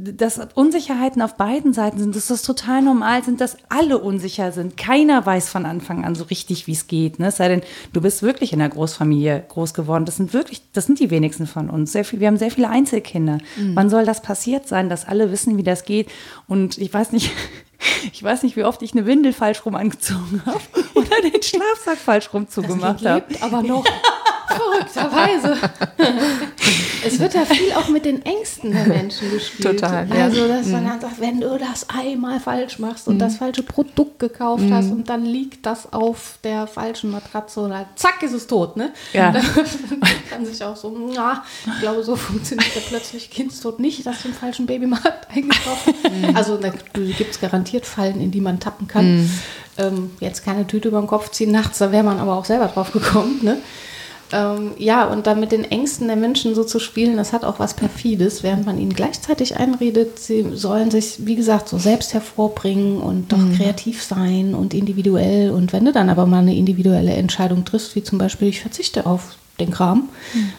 [0.01, 4.75] dass Unsicherheiten auf beiden Seiten sind, dass das total normal sind, dass alle unsicher sind.
[4.75, 7.19] Keiner weiß von Anfang an so richtig, wie es geht.
[7.19, 7.27] Ne?
[7.27, 7.61] Es sei denn,
[7.93, 10.05] du bist wirklich in einer Großfamilie groß geworden.
[10.05, 11.91] Das sind wirklich, das sind die wenigsten von uns.
[11.91, 13.37] Viel, wir haben sehr viele Einzelkinder.
[13.57, 13.75] Mhm.
[13.75, 16.09] Wann soll das passiert sein, dass alle wissen, wie das geht?
[16.47, 17.31] Und ich weiß nicht,
[18.11, 20.61] ich weiß nicht, wie oft ich eine Windel falsch rum angezogen habe
[20.95, 23.25] oder den Schlafsack falsch rum zugemacht habe.
[23.41, 23.85] Aber noch.
[24.55, 25.57] Verrückterweise.
[27.05, 29.79] es wird ja viel auch mit den Ängsten der Menschen gespielt.
[29.79, 30.07] Total.
[30.07, 30.25] Ja.
[30.25, 30.87] Also, dass man mhm.
[30.89, 33.19] dann sagt, wenn du das einmal falsch machst und mhm.
[33.19, 34.73] das falsche Produkt gekauft mhm.
[34.73, 38.91] hast und dann liegt das auf der falschen Matratze und zack ist es tot, ne?
[39.13, 39.31] Ja.
[39.31, 39.43] Dann
[40.29, 44.29] kann sich auch so, na, ich glaube, so funktioniert der plötzlich Kindstod nicht, dass du
[44.29, 46.35] im falschen Babymarkt eingekauft mhm.
[46.35, 49.21] Also da gibt es garantiert Fallen, in die man tappen kann.
[49.21, 49.39] Mhm.
[49.77, 52.67] Ähm, jetzt keine Tüte über den Kopf ziehen nachts, da wäre man aber auch selber
[52.67, 53.57] drauf gekommen, ne?
[54.31, 57.59] Ähm, ja, und dann mit den Ängsten der Menschen so zu spielen, das hat auch
[57.59, 63.01] was Perfides, während man ihnen gleichzeitig einredet, sie sollen sich, wie gesagt, so selbst hervorbringen
[63.01, 63.55] und doch mhm.
[63.57, 65.51] kreativ sein und individuell.
[65.51, 69.05] Und wenn du dann aber mal eine individuelle Entscheidung triffst, wie zum Beispiel, ich verzichte
[69.05, 70.09] auf den Kram,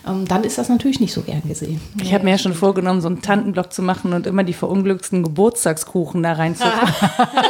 [0.06, 1.80] ähm, dann ist das natürlich nicht so gern gesehen.
[2.00, 5.22] Ich habe mir ja schon vorgenommen, so einen Tantenblock zu machen und immer die verunglücksten
[5.22, 6.92] Geburtstagskuchen da reinzupacken.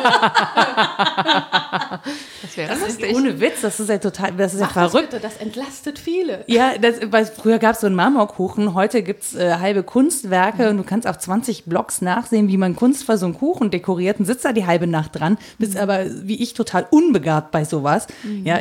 [2.42, 5.10] Das wäre Das ist ohne Witz, das ist ja total, das ist ja das verrückt.
[5.10, 6.44] bitte, das entlastet viele.
[6.46, 10.70] Ja, das, weil früher gab es so einen Marmorkuchen, heute gibt es äh, halbe Kunstwerke
[10.70, 14.26] und du kannst auf 20 Blogs nachsehen, wie man kunstvoll so einen Kuchen dekoriert und
[14.26, 18.06] sitzt da die halbe Nacht dran, bist aber wie ich total unbegabt bei sowas.
[18.44, 18.60] Ja,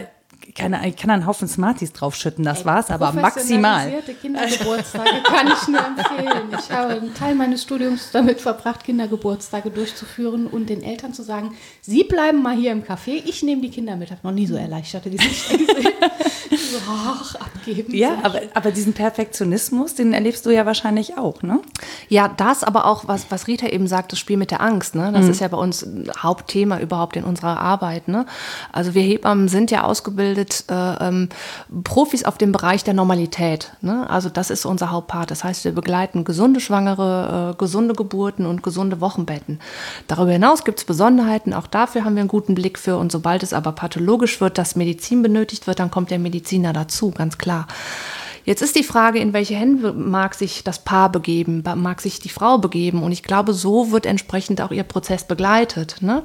[0.56, 3.92] keine, ich kann einen Haufen Smarties draufschütten, das war's, aber maximal.
[4.22, 6.50] Kindergeburtstage kann ich nur empfehlen.
[6.60, 11.56] Ich habe einen Teil meines Studiums damit verbracht, Kindergeburtstage durchzuführen und den Eltern zu sagen,
[11.82, 14.10] sie bleiben mal hier im Café, ich nehme die Kinder mit.
[14.10, 15.94] Ich habe noch nie so erleichterte Gesichter gesehen.
[16.50, 17.94] so, ach, abgeben.
[17.96, 21.60] Ja, aber, aber diesen Perfektionismus, den erlebst du ja wahrscheinlich auch, ne?
[22.10, 24.96] Ja, das aber auch, was, was Rita eben sagt, das Spiel mit der Angst.
[24.96, 25.12] Ne?
[25.14, 28.08] Das ist ja bei uns ein Hauptthema überhaupt in unserer Arbeit.
[28.08, 28.26] Ne?
[28.72, 31.30] Also wir Hebammen sind ja ausgebildet äh, ähm,
[31.84, 33.72] Profis auf dem Bereich der Normalität.
[33.82, 34.10] Ne?
[34.10, 35.32] Also das ist unser Hauptpart.
[35.32, 39.60] Das heißt, wir begleiten gesunde Schwangere, äh, gesunde Geburten und gesunde Wochenbetten.
[40.08, 41.54] Darüber hinaus gibt es Besonderheiten.
[41.54, 42.98] Auch dafür haben wir einen guten Blick für.
[42.98, 47.12] Und sobald es aber pathologisch wird, dass Medizin benötigt wird, dann kommt der Mediziner dazu,
[47.12, 47.68] ganz klar.
[48.44, 52.30] Jetzt ist die Frage, in welche Hände mag sich das Paar begeben, mag sich die
[52.30, 53.04] Frau begeben.
[53.04, 55.98] Und ich glaube, so wird entsprechend auch ihr Prozess begleitet.
[56.02, 56.24] Ne?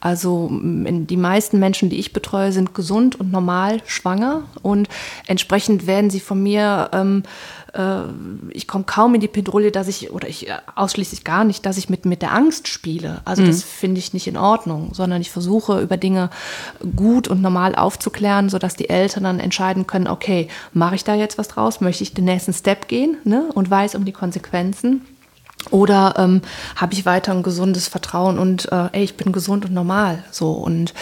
[0.00, 4.44] Also m, die meisten Menschen, die ich betreue, sind gesund und normal schwanger.
[4.62, 4.88] Und
[5.26, 7.55] entsprechend werden sie von mir ähm, äh,
[8.50, 11.76] ich komme kaum in die Pedrouille, dass ich, oder ich äh, ausschließlich gar nicht, dass
[11.76, 13.20] ich mit, mit der Angst spiele.
[13.24, 16.30] Also das finde ich nicht in Ordnung, sondern ich versuche über Dinge
[16.94, 21.38] gut und normal aufzuklären, sodass die Eltern dann entscheiden können, okay, mache ich da jetzt
[21.38, 25.02] was draus, möchte ich den nächsten Step gehen ne, und weiß um die Konsequenzen.
[25.70, 26.42] Oder ähm,
[26.76, 30.22] habe ich weiter ein gesundes Vertrauen und äh, ey, ich bin gesund und normal.
[30.30, 30.94] So und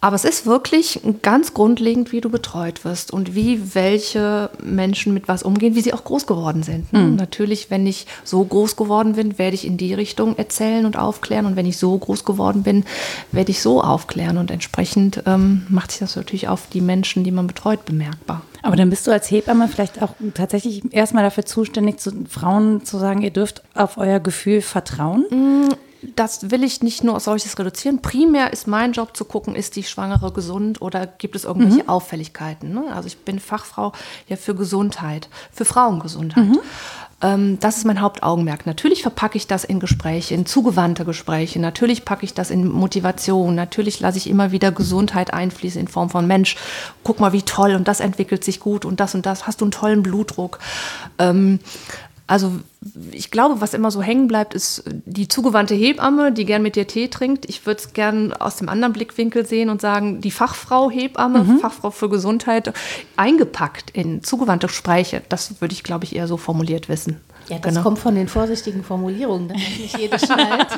[0.00, 5.26] aber es ist wirklich ganz grundlegend, wie du betreut wirst und wie welche Menschen mit
[5.26, 6.92] was umgehen, wie sie auch groß geworden sind.
[6.92, 7.00] Ne?
[7.16, 11.46] Natürlich, wenn ich so groß geworden bin, werde ich in die Richtung erzählen und aufklären.
[11.46, 12.84] Und wenn ich so groß geworden bin,
[13.32, 14.38] werde ich so aufklären.
[14.38, 18.42] Und entsprechend ähm, macht sich das natürlich auf die Menschen, die man betreut, bemerkbar.
[18.62, 22.98] Aber dann bist du als Hebamme vielleicht auch tatsächlich erstmal dafür zuständig, zu Frauen zu
[22.98, 25.26] sagen, ihr dürft auf euer Gefühl vertrauen.
[26.14, 28.02] das will ich nicht nur auf solches reduzieren.
[28.02, 32.72] Primär ist mein Job zu gucken, ist die Schwangere gesund oder gibt es irgendwelche Auffälligkeiten.
[32.72, 32.84] Ne?
[32.94, 33.92] Also ich bin Fachfrau
[34.28, 36.44] ja für Gesundheit, für Frauengesundheit.
[36.44, 36.60] Ähm,
[37.20, 38.64] das ist mein Hauptaugenmerk.
[38.64, 41.58] Natürlich verpacke ich das in Gespräche, in zugewandte Gespräche.
[41.58, 43.56] Natürlich packe ich das in Motivation.
[43.56, 46.56] Natürlich lasse ich immer wieder Gesundheit einfließen in Form von Mensch,
[47.02, 49.48] guck mal, wie toll und das entwickelt sich gut und das und das.
[49.48, 50.60] Hast du einen tollen Blutdruck?
[51.18, 51.58] Ähm,
[52.28, 52.52] also
[53.10, 56.86] ich glaube, was immer so hängen bleibt, ist die zugewandte Hebamme, die gern mit dir
[56.86, 57.46] Tee trinkt.
[57.48, 61.90] Ich würde es gern aus dem anderen Blickwinkel sehen und sagen, die Fachfrau Hebamme, Fachfrau
[61.90, 62.72] für Gesundheit,
[63.16, 65.22] eingepackt in zugewandte Gespräche.
[65.28, 67.20] Das würde ich, glaube ich, eher so formuliert wissen.
[67.48, 67.82] Ja, das Genau.
[67.82, 70.68] kommt von den vorsichtigen Formulierungen, das nicht jeder schnallt.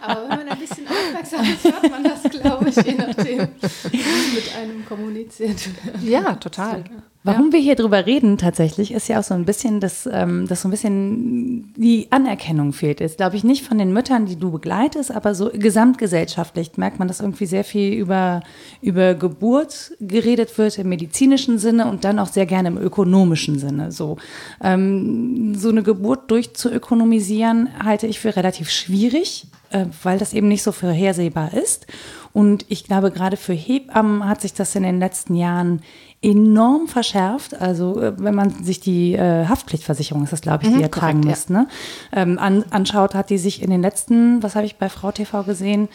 [0.00, 3.48] Aber wenn man ein bisschen aufmerksam ist, hört man das, glaube ich, je nachdem,
[3.90, 5.68] wie mit einem kommuniziert.
[6.02, 6.84] Ja, total.
[7.26, 10.62] Warum wir hier drüber reden tatsächlich, ist ja auch so ein bisschen, dass, ähm, dass
[10.62, 13.00] so ein bisschen die Anerkennung fehlt.
[13.00, 17.08] Ist, glaube ich, nicht von den Müttern, die du begleitest, aber so gesamtgesellschaftlich merkt man,
[17.08, 18.42] dass irgendwie sehr viel über,
[18.80, 23.90] über Geburt geredet wird im medizinischen Sinne und dann auch sehr gerne im ökonomischen Sinne.
[23.90, 24.18] So,
[24.62, 30.62] ähm, so eine Geburt durchzuökonomisieren halte ich für relativ schwierig, äh, weil das eben nicht
[30.62, 31.88] so vorhersehbar ist.
[32.32, 35.80] Und ich glaube, gerade für Hebammen hat sich das in den letzten Jahren
[36.22, 37.60] enorm verschärft.
[37.60, 41.20] Also äh, wenn man sich die äh, Haftpflichtversicherung, ist das glaube ich, die ihr tragen
[41.20, 41.30] korrekt, ja.
[41.30, 41.68] müsst, ne?
[42.12, 45.42] ähm, an, anschaut, hat die sich in den letzten, was habe ich bei Frau TV
[45.44, 45.88] gesehen,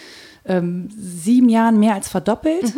[0.45, 2.73] ähm, sieben Jahren mehr als verdoppelt.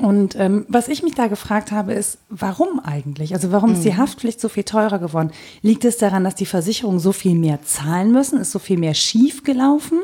[0.00, 3.34] Und ähm, was ich mich da gefragt habe, ist, warum eigentlich?
[3.34, 5.30] Also warum ist die Haftpflicht so viel teurer geworden?
[5.62, 8.38] Liegt es daran, dass die Versicherungen so viel mehr zahlen müssen?
[8.38, 10.00] Ist so viel mehr schief gelaufen?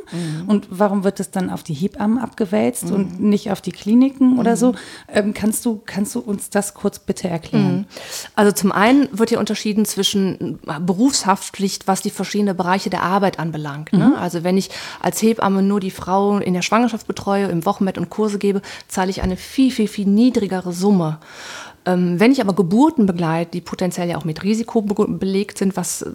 [0.47, 4.57] Und warum wird es dann auf die Hebammen abgewälzt und nicht auf die Kliniken oder
[4.57, 4.74] so?
[5.12, 7.87] Ähm, kannst, du, kannst du uns das kurz bitte erklären?
[8.35, 13.93] Also zum einen wird hier unterschieden zwischen Berufshaftpflicht, was die verschiedenen Bereiche der Arbeit anbelangt.
[13.93, 14.16] Ne?
[14.18, 14.70] Also wenn ich
[15.01, 19.11] als Hebamme nur die Frau in der Schwangerschaft betreue, im Wochenbett und Kurse gebe, zahle
[19.11, 21.18] ich eine viel, viel, viel niedrigere Summe.
[21.87, 25.77] Ähm, wenn ich aber Geburten begleite, die potenziell ja auch mit Risiko be belegt sind,
[25.77, 26.11] was äh,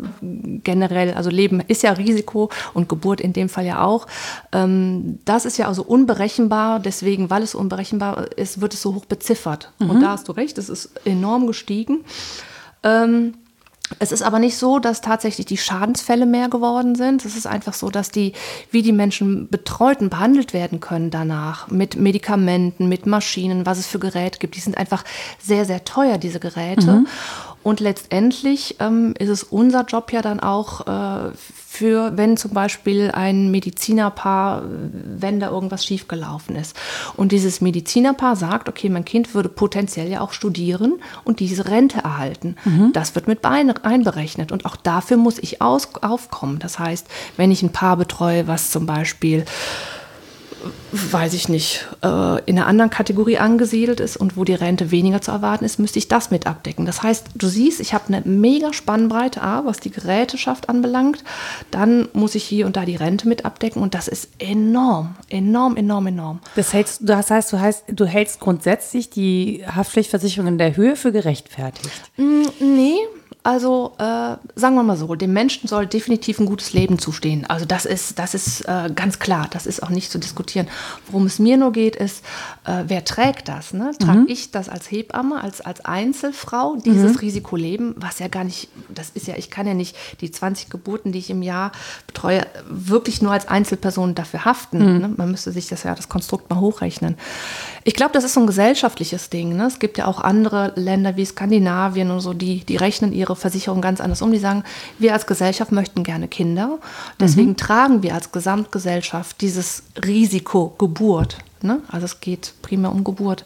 [0.64, 4.08] generell, also Leben ist ja Risiko und Geburt in dem Fall ja auch,
[4.52, 6.80] ähm, das ist ja also unberechenbar.
[6.80, 9.72] Deswegen, weil es unberechenbar ist, wird es so hoch beziffert.
[9.80, 12.04] Und da hast du recht, es ist enorm gestiegen.
[13.98, 17.26] Es ist aber nicht so, dass tatsächlich die Schadensfälle mehr geworden sind.
[17.26, 18.34] Es ist einfach so, dass die,
[18.70, 23.88] wie die Menschen betreut und behandelt werden können danach, mit Medikamenten, mit Maschinen, was es
[23.88, 25.04] für Geräte gibt, die sind einfach
[25.42, 26.92] sehr, sehr teuer, diese Geräte.
[26.92, 27.08] Mhm.
[27.64, 31.32] Und letztendlich ähm, ist es unser Job ja dann auch äh,
[31.72, 36.76] für, wenn zum Beispiel ein Medizinerpaar, wenn da irgendwas schiefgelaufen ist.
[37.16, 42.00] Und dieses Medizinerpaar sagt, okay, mein Kind würde potenziell ja auch studieren und diese Rente
[42.00, 42.56] erhalten.
[42.66, 42.92] Mhm.
[42.94, 44.52] Das wird mit einberechnet.
[44.52, 46.58] Und auch dafür muss ich aus, aufkommen.
[46.58, 47.06] Das heißt,
[47.38, 49.46] wenn ich ein Paar betreue, was zum Beispiel
[50.92, 55.22] weiß ich nicht, äh, in einer anderen Kategorie angesiedelt ist und wo die Rente weniger
[55.22, 56.86] zu erwarten ist, müsste ich das mit abdecken.
[56.86, 61.24] Das heißt, du siehst, ich habe eine mega Spannbreite A, was die Geräteschaft anbelangt.
[61.72, 65.78] Dann muss ich hier und da die Rente mit abdecken und das ist enorm, enorm,
[65.78, 66.40] enorm, enorm.
[66.56, 71.12] Das heißt, das heißt, du, heißt, du hältst grundsätzlich die Haftpflichtversicherung in der Höhe für
[71.12, 72.12] gerechtfertigt?
[72.18, 72.98] Mm, nee,
[73.42, 77.46] also äh, sagen wir mal so, dem Menschen soll definitiv ein gutes Leben zustehen.
[77.46, 80.68] Also das ist, das ist äh, ganz klar, das ist auch nicht zu diskutieren.
[81.08, 82.24] Worum es mir nur geht, ist,
[82.66, 83.74] äh, wer trägt das?
[83.74, 83.92] Ne?
[83.98, 84.26] Trage mhm.
[84.28, 87.20] ich das als Hebamme, als, als Einzelfrau, dieses mhm.
[87.20, 90.70] Risiko leben, was ja gar nicht, das ist ja, ich kann ja nicht die 20
[90.70, 91.72] Geburten, die ich im Jahr
[92.08, 94.80] betreue, wirklich nur als Einzelperson dafür haften.
[94.80, 95.00] Mhm.
[95.00, 95.14] Ne?
[95.16, 97.16] Man müsste sich das ja, das Konstrukt mal hochrechnen.
[97.86, 99.56] Ich glaube, das ist so ein gesellschaftliches Ding.
[99.56, 99.66] Ne?
[99.66, 103.82] Es gibt ja auch andere Länder wie Skandinavien und so, die, die rechnen ihre Versicherung
[103.82, 104.32] ganz anders um.
[104.32, 104.64] Die sagen,
[104.98, 106.80] wir als Gesellschaft möchten gerne Kinder.
[107.20, 107.58] Deswegen mhm.
[107.58, 111.38] tragen wir als Gesamtgesellschaft dieses Risiko Geburt.
[111.62, 111.82] Ne?
[111.90, 113.44] Also es geht primär um Geburt.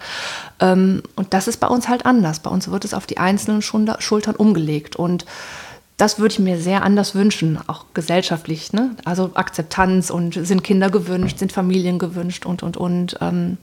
[0.60, 2.40] Ähm, und das ist bei uns halt anders.
[2.40, 4.96] Bei uns wird es auf die einzelnen Schultern umgelegt.
[4.96, 5.26] Und
[5.98, 8.74] das würde ich mir sehr anders wünschen, auch gesellschaftlich.
[8.74, 8.96] Ne?
[9.06, 13.18] Also Akzeptanz und sind Kinder gewünscht, sind Familien gewünscht und, und, und.
[13.22, 13.58] Ähm,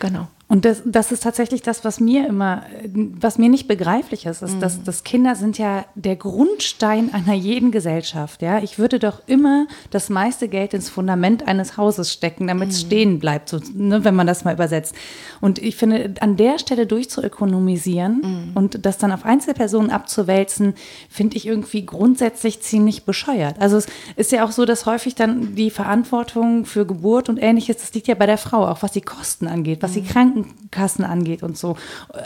[0.00, 0.28] Genau.
[0.48, 2.62] Und das, das ist tatsächlich das, was mir immer,
[2.94, 4.60] was mir nicht begreiflich ist, ist, mhm.
[4.60, 8.42] dass, dass Kinder sind ja der Grundstein einer jeden Gesellschaft.
[8.42, 12.84] Ja, ich würde doch immer das meiste Geld ins Fundament eines Hauses stecken, damit es
[12.84, 12.86] mhm.
[12.86, 14.94] stehen bleibt, so, ne, wenn man das mal übersetzt.
[15.40, 18.50] Und ich finde, an der Stelle durchzuökonomisieren mhm.
[18.54, 20.74] und das dann auf Einzelpersonen abzuwälzen,
[21.10, 23.56] finde ich irgendwie grundsätzlich ziemlich bescheuert.
[23.58, 27.78] Also es ist ja auch so, dass häufig dann die Verantwortung für Geburt und ähnliches,
[27.78, 30.06] das liegt ja bei der Frau, auch was die Kosten angeht, was die mhm.
[30.06, 31.76] Kranken Krankenkassen angeht und so,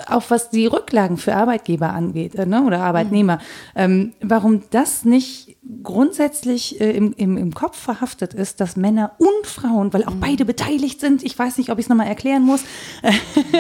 [0.06, 3.36] auch was die Rücklagen für Arbeitgeber angeht äh, ne, oder Arbeitnehmer.
[3.36, 3.40] Mhm.
[3.76, 9.46] Ähm, warum das nicht grundsätzlich äh, im, im, im Kopf verhaftet ist, dass Männer und
[9.46, 10.20] Frauen, weil auch mhm.
[10.20, 12.62] beide beteiligt sind, ich weiß nicht, ob ich es nochmal erklären muss,
[13.02, 13.12] äh,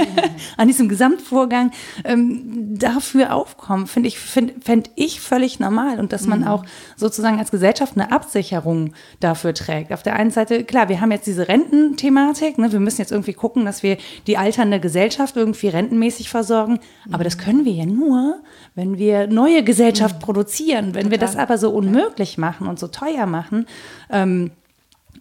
[0.56, 1.70] an diesem Gesamtvorgang
[2.04, 6.46] ähm, dafür aufkommen, finde ich, fände find ich völlig normal und dass man mhm.
[6.48, 6.64] auch
[6.96, 9.92] sozusagen als Gesellschaft eine Absicherung dafür trägt.
[9.92, 13.34] Auf der einen Seite, klar, wir haben jetzt diese Rententhematik, ne, wir müssen jetzt irgendwie
[13.34, 17.14] gucken, dass wir die alternde Gesellschaft irgendwie rentenmäßig versorgen, mhm.
[17.14, 18.40] aber das können wir ja nur,
[18.74, 20.20] wenn wir neue Gesellschaft mhm.
[20.20, 20.86] produzieren.
[20.94, 21.10] Wenn Total.
[21.10, 23.66] wir das aber so unmöglich machen und so teuer machen
[24.10, 24.50] ähm,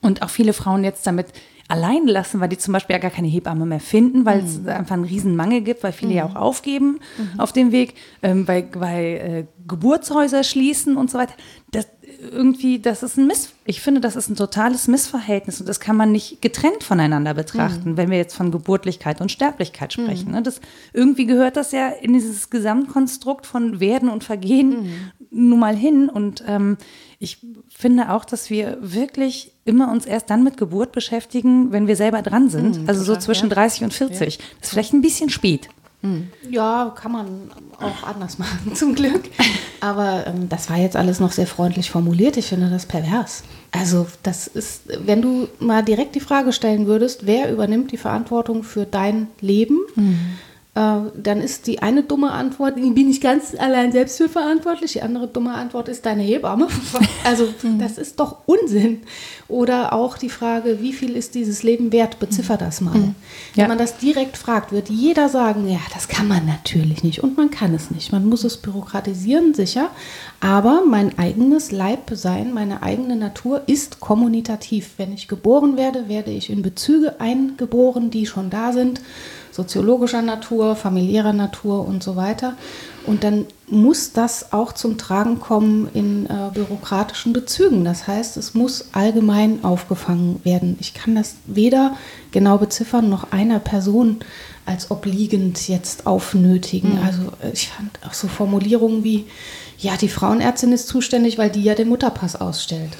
[0.01, 1.27] und auch viele Frauen jetzt damit
[1.69, 4.47] allein lassen, weil die zum Beispiel ja gar keine Hebamme mehr finden, weil mhm.
[4.47, 6.17] es einfach einen riesen Mangel gibt, weil viele mhm.
[6.17, 7.39] ja auch aufgeben mhm.
[7.39, 7.93] auf dem Weg,
[8.23, 11.33] ähm, weil, weil äh, Geburtshäuser schließen und so weiter.
[11.71, 11.87] Das,
[12.19, 15.95] irgendwie, das ist ein Miss, ich finde, das ist ein totales Missverhältnis und das kann
[15.95, 17.97] man nicht getrennt voneinander betrachten, mhm.
[17.97, 20.31] wenn wir jetzt von Geburtlichkeit und Sterblichkeit sprechen.
[20.31, 20.43] Mhm.
[20.43, 20.59] Das,
[20.93, 25.11] irgendwie gehört das ja in dieses Gesamtkonstrukt von Werden und Vergehen mhm.
[25.31, 26.77] nun mal hin und ähm,
[27.19, 31.97] ich finde auch, dass wir wirklich immer uns erst dann mit Geburt beschäftigen, wenn wir
[31.97, 32.81] selber dran sind.
[32.81, 33.55] Mhm, also so zwischen ja.
[33.55, 34.37] 30 und 40.
[34.37, 34.43] Ja.
[34.59, 35.69] Das ist vielleicht ein bisschen spät.
[36.01, 36.29] Hm.
[36.49, 39.23] Ja, kann man auch anders machen, zum Glück.
[39.81, 42.37] Aber ähm, das war jetzt alles noch sehr freundlich formuliert.
[42.37, 43.43] Ich finde das pervers.
[43.71, 48.63] Also, das ist, wenn du mal direkt die Frage stellen würdest, wer übernimmt die Verantwortung
[48.63, 49.77] für dein Leben?
[49.97, 50.01] Äh,
[50.79, 54.93] dann ist die eine dumme Antwort, bin ich ganz allein selbst für verantwortlich.
[54.93, 56.67] Die andere dumme Antwort ist deine Hebamme.
[57.25, 57.79] Also mhm.
[57.79, 59.01] das ist doch Unsinn.
[59.47, 62.17] Oder auch die Frage, wie viel ist dieses Leben wert?
[62.19, 62.59] Beziffer mhm.
[62.59, 62.97] das mal.
[62.97, 63.15] Mhm.
[63.55, 67.37] Wenn man das direkt fragt, wird jeder sagen, ja, das kann man natürlich nicht und
[67.37, 68.11] man kann es nicht.
[68.11, 69.89] Man muss es bürokratisieren, sicher.
[70.39, 74.91] Aber mein eigenes Leibsein, meine eigene Natur ist kommunikativ.
[74.97, 79.01] Wenn ich geboren werde, werde ich in Bezüge eingeboren, die schon da sind
[79.59, 82.53] soziologischer Natur, familiärer Natur und so weiter.
[83.05, 87.83] Und dann muss das auch zum Tragen kommen in äh, bürokratischen Bezügen.
[87.83, 90.77] Das heißt, es muss allgemein aufgefangen werden.
[90.79, 91.97] Ich kann das weder
[92.31, 94.19] genau beziffern noch einer Person
[94.65, 96.95] als obliegend jetzt aufnötigen.
[96.95, 97.03] Mhm.
[97.05, 99.25] Also äh, ich fand auch so Formulierungen wie,
[99.77, 102.97] ja, die Frauenärztin ist zuständig, weil die ja den Mutterpass ausstellt.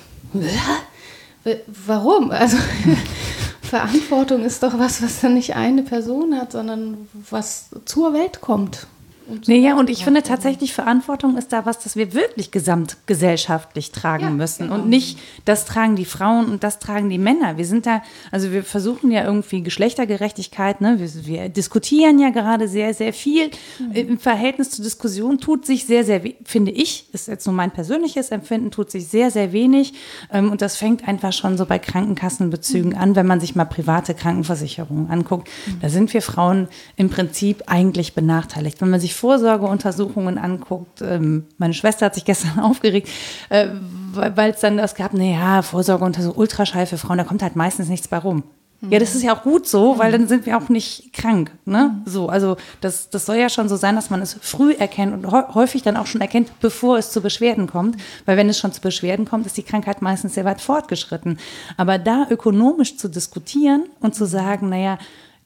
[1.86, 2.32] Warum?
[2.32, 2.58] Also
[3.70, 8.88] Verantwortung ist doch was, was dann nicht eine Person hat, sondern was zur Welt kommt.
[9.30, 12.52] Und so nee, ja, und ich finde tatsächlich, Verantwortung ist da was, das wir wirklich
[12.52, 14.64] gesamtgesellschaftlich tragen ja, müssen.
[14.64, 14.76] Genau.
[14.76, 17.58] Und nicht, das tragen die Frauen und das tragen die Männer.
[17.58, 18.02] Wir sind da,
[18.32, 21.00] also wir versuchen ja irgendwie Geschlechtergerechtigkeit, ne?
[21.00, 23.52] wir, wir diskutieren ja gerade sehr, sehr viel.
[23.80, 23.92] Mhm.
[23.94, 28.30] Im Verhältnis zur Diskussion tut sich sehr, sehr, finde ich, ist jetzt nur mein persönliches
[28.30, 29.94] Empfinden, tut sich sehr, sehr wenig.
[30.32, 32.98] Ähm, und das fängt einfach schon so bei Krankenkassenbezügen mhm.
[32.98, 35.50] an, wenn man sich mal private Krankenversicherungen anguckt.
[35.68, 35.80] Mhm.
[35.82, 38.82] Da sind wir Frauen im Prinzip eigentlich benachteiligt.
[38.82, 43.10] Wenn man sich Vorsorgeuntersuchungen anguckt, ähm, meine Schwester hat sich gestern aufgeregt,
[43.50, 43.68] äh,
[44.14, 48.08] weil es dann das gab, naja, Vorsorgeuntersuchung, Ultraschall für Frauen, da kommt halt meistens nichts
[48.08, 48.44] bei rum.
[48.82, 51.52] Ja, das ist ja auch gut so, weil dann sind wir auch nicht krank.
[51.66, 52.02] Ne?
[52.06, 55.30] So, also das, das soll ja schon so sein, dass man es früh erkennt und
[55.30, 57.98] häufig dann auch schon erkennt, bevor es zu Beschwerden kommt.
[58.26, 61.40] Weil wenn es schon zu Beschwerden kommt, ist die Krankheit meistens sehr weit fortgeschritten.
[61.76, 64.98] Aber da ökonomisch zu diskutieren und zu sagen, naja,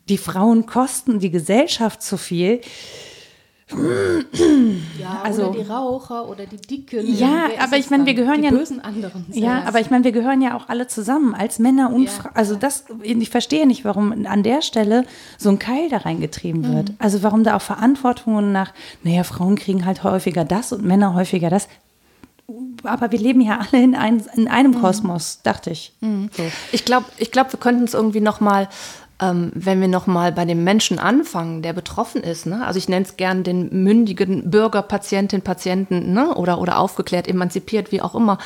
[0.09, 2.61] die Frauen kosten die Gesellschaft zu viel,
[4.99, 7.05] ja, also, oder die Raucher oder die Dicken.
[7.15, 8.51] Ja, aber ich meine, wir gehören die ja.
[8.51, 9.26] bösen anderen.
[9.32, 12.36] Ja, aber ich meine, wir gehören ja auch alle zusammen als Männer und ja, Frauen.
[12.36, 15.05] Also das, ich verstehe nicht, warum an der Stelle
[15.38, 16.89] so ein Keil da reingetrieben wird.
[16.89, 16.95] Mhm.
[16.99, 21.49] Also warum da auch Verantwortungen nach, naja, Frauen kriegen halt häufiger das und Männer häufiger
[21.49, 21.67] das.
[22.84, 24.82] Aber wir leben ja alle in, ein, in einem mhm.
[24.82, 25.93] Kosmos, dachte ich.
[26.01, 26.30] Mhm.
[26.36, 26.43] So.
[26.71, 28.67] Ich glaube, ich glaub, wir könnten es irgendwie noch mal
[29.20, 32.66] ähm, wenn wir nochmal bei dem Menschen anfangen, der betroffen ist, ne?
[32.66, 36.34] also ich nenne es gern den mündigen Bürger, Patientin, Patienten ne?
[36.36, 38.38] oder, oder aufgeklärt, emanzipiert, wie auch immer.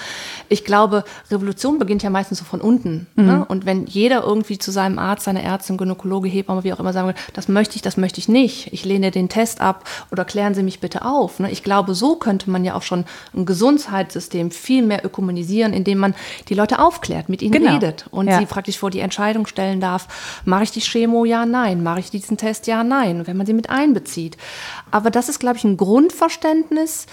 [0.49, 3.07] Ich glaube, Revolution beginnt ja meistens so von unten.
[3.15, 3.23] Ne?
[3.23, 3.27] Mhm.
[3.27, 3.45] Ne?
[3.45, 7.07] Und wenn jeder irgendwie zu seinem Arzt, seiner Ärztin, Gynäkologe, Hebamme, wie auch immer sagen
[7.07, 10.53] will, das möchte ich, das möchte ich nicht, ich lehne den Test ab oder klären
[10.53, 11.39] Sie mich bitte auf.
[11.39, 11.49] Ne?
[11.49, 13.05] Ich glaube, so könnte man ja auch schon
[13.35, 16.15] ein Gesundheitssystem viel mehr ökonomisieren, indem man
[16.49, 17.73] die Leute aufklärt, mit ihnen genau.
[17.73, 18.39] redet und ja.
[18.39, 20.07] sie praktisch vor die Entscheidung stellen darf,
[20.57, 21.23] Mache ich die Chemo?
[21.23, 21.83] Ja, nein.
[21.83, 22.65] Mache ich diesen Test?
[22.65, 23.27] Ja, nein.
[23.27, 24.37] Wenn man sie mit einbezieht.
[24.89, 27.05] Aber das ist, glaube ich, ein Grundverständnis,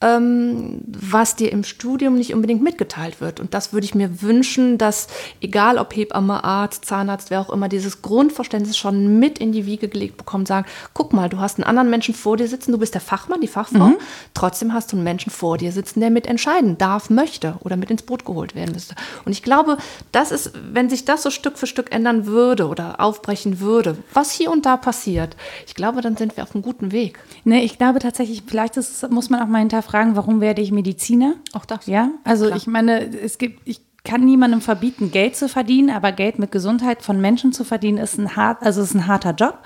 [0.00, 3.40] ähm, was dir im Studium nicht unbedingt mitgeteilt wird.
[3.40, 5.08] Und das würde ich mir wünschen, dass,
[5.40, 9.88] egal ob Hebamme, Arzt, Zahnarzt, wer auch immer, dieses Grundverständnis schon mit in die Wiege
[9.88, 12.94] gelegt bekommt, sagen, guck mal, du hast einen anderen Menschen vor dir sitzen, du bist
[12.94, 13.96] der Fachmann, die Fachfrau, mhm.
[14.34, 17.90] trotzdem hast du einen Menschen vor dir sitzen, der mit entscheiden darf, möchte oder mit
[17.90, 18.94] ins Boot geholt werden müsste.
[19.24, 19.78] Und ich glaube,
[20.12, 24.30] das ist, wenn sich das so Stück für Stück ändern würde oder aufbrechen würde, was
[24.30, 25.36] hier und da passiert,
[25.66, 27.18] ich glaube, dann sind wir auf einem guten Weg.
[27.42, 30.72] Nee, ich glaube tatsächlich, vielleicht ist, muss man auch mal hinterfragen, fragen, warum werde ich
[30.72, 31.34] Mediziner?
[31.52, 31.86] Auch das.
[31.86, 32.56] Ja, also Klar.
[32.56, 37.02] ich meine, es gibt, ich kann niemandem verbieten, Geld zu verdienen, aber Geld mit Gesundheit
[37.02, 39.58] von Menschen zu verdienen, ist ein hart, also ist ein harter Job.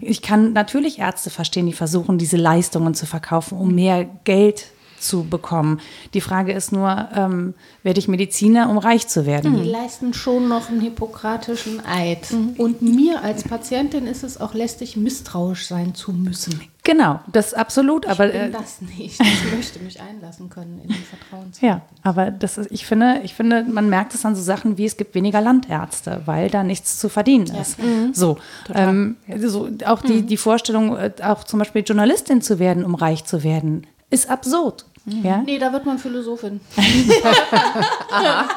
[0.00, 4.66] Ich kann natürlich Ärzte verstehen, die versuchen, diese Leistungen zu verkaufen, um mehr Geld
[5.00, 5.80] zu bekommen.
[6.14, 9.56] Die Frage ist nur, ähm, werde ich Mediziner, um reich zu werden?
[9.56, 12.30] Die leisten schon noch einen hippokratischen Eid.
[12.30, 12.54] Mhm.
[12.58, 16.60] Und mir als Patientin ist es auch lästig, misstrauisch sein zu müssen.
[16.82, 18.04] Genau, das absolut.
[18.04, 19.20] Ich aber bin äh, das nicht.
[19.20, 21.52] Ich möchte mich einlassen können in den Vertrauen.
[21.60, 24.86] Ja, aber das ist, ich finde, ich finde, man merkt es an so Sachen wie
[24.86, 27.78] es gibt weniger Landärzte, weil da nichts zu verdienen ist.
[27.78, 27.84] Ja.
[27.84, 28.14] Mhm.
[28.14, 28.38] So,
[28.74, 30.26] ähm, so, auch die, mhm.
[30.26, 34.86] die Vorstellung, äh, auch zum Beispiel Journalistin zu werden, um reich zu werden, ist absurd.
[35.04, 35.24] Mhm.
[35.24, 35.42] Ja?
[35.44, 36.60] Nee, da wird man Philosophin.
[36.76, 38.48] da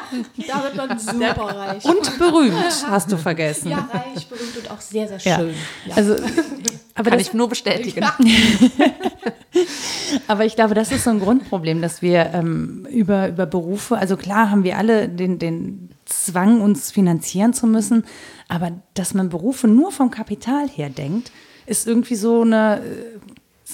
[0.62, 1.84] wird man super reich.
[1.84, 3.70] Und berühmt, hast du vergessen.
[3.70, 5.54] Ja, reich, berühmt und auch sehr, sehr schön.
[5.86, 5.96] Ja.
[5.96, 6.14] Also,
[6.94, 8.04] aber Kann das, ich nur bestätigen.
[10.26, 14.16] Aber ich glaube, das ist so ein Grundproblem, dass wir ähm, über, über Berufe, also
[14.16, 18.04] klar haben wir alle den, den Zwang, uns finanzieren zu müssen,
[18.48, 21.30] aber dass man Berufe nur vom Kapital her denkt,
[21.66, 22.80] ist irgendwie so eine,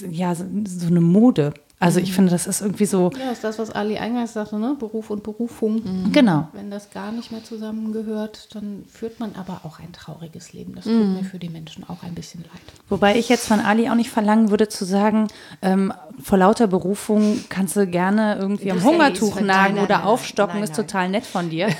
[0.02, 0.44] äh, ja, so
[0.86, 1.54] eine Mode.
[1.82, 2.14] Also ich mhm.
[2.14, 3.10] finde, das ist irgendwie so.
[3.18, 4.76] Ja, ist das, was Ali eingangs sagte, ne?
[4.78, 5.76] Beruf und Berufung.
[5.76, 6.12] Mhm.
[6.12, 6.46] Genau.
[6.52, 10.74] Wenn das gar nicht mehr zusammengehört, dann führt man aber auch ein trauriges Leben.
[10.74, 11.14] Das tut mhm.
[11.14, 12.60] mir für die Menschen auch ein bisschen leid.
[12.90, 15.28] Wobei ich jetzt von Ali auch nicht verlangen würde zu sagen,
[15.62, 15.90] ähm,
[16.22, 20.64] vor lauter Berufung kannst du gerne irgendwie das am Hungertuch nagen oder nein, aufstocken, nein,
[20.64, 21.68] nein, ist total nett von dir.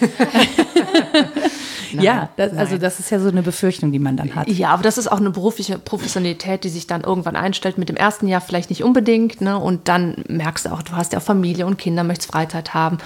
[1.93, 4.49] Nein, ja, das, also das ist ja so eine Befürchtung, die man dann hat.
[4.49, 7.79] Ja, aber das ist auch eine berufliche Professionalität, die sich dann irgendwann einstellt.
[7.79, 9.41] Mit dem ersten Jahr vielleicht nicht unbedingt.
[9.41, 9.59] Ne?
[9.59, 12.99] Und dann merkst du auch, du hast ja auch Familie und Kinder, möchtest Freizeit haben.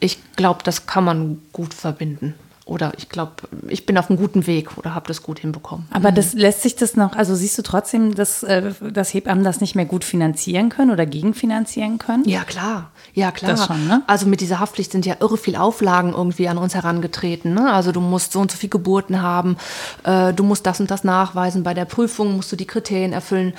[0.00, 2.34] Ich glaube, das kann man gut verbinden
[2.70, 3.32] oder ich glaube,
[3.66, 5.88] ich bin auf einem guten Weg oder habe das gut hinbekommen.
[5.90, 6.14] Aber mhm.
[6.14, 9.74] das lässt sich das noch, also siehst du trotzdem, dass, äh, dass Hebammen das nicht
[9.74, 12.22] mehr gut finanzieren können oder gegenfinanzieren können?
[12.28, 12.92] Ja, klar.
[13.12, 13.50] Ja, klar.
[13.50, 14.02] Das schon, ne?
[14.06, 17.54] Also mit dieser Haftpflicht sind ja irre viel Auflagen irgendwie an uns herangetreten.
[17.54, 17.72] Ne?
[17.72, 19.56] Also du musst so und so viel Geburten haben,
[20.04, 21.64] äh, du musst das und das nachweisen.
[21.64, 23.52] Bei der Prüfung musst du die Kriterien erfüllen,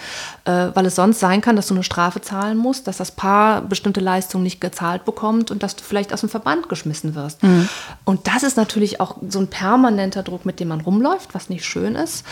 [0.46, 3.60] äh, weil es sonst sein kann, dass du eine Strafe zahlen musst, dass das Paar
[3.62, 7.44] bestimmte Leistungen nicht gezahlt bekommt und dass du vielleicht aus dem Verband geschmissen wirst.
[7.44, 7.68] Mhm.
[8.06, 11.66] Und das ist natürlich auch so ein permanenter Druck, mit dem man rumläuft, was nicht
[11.66, 12.26] schön ist.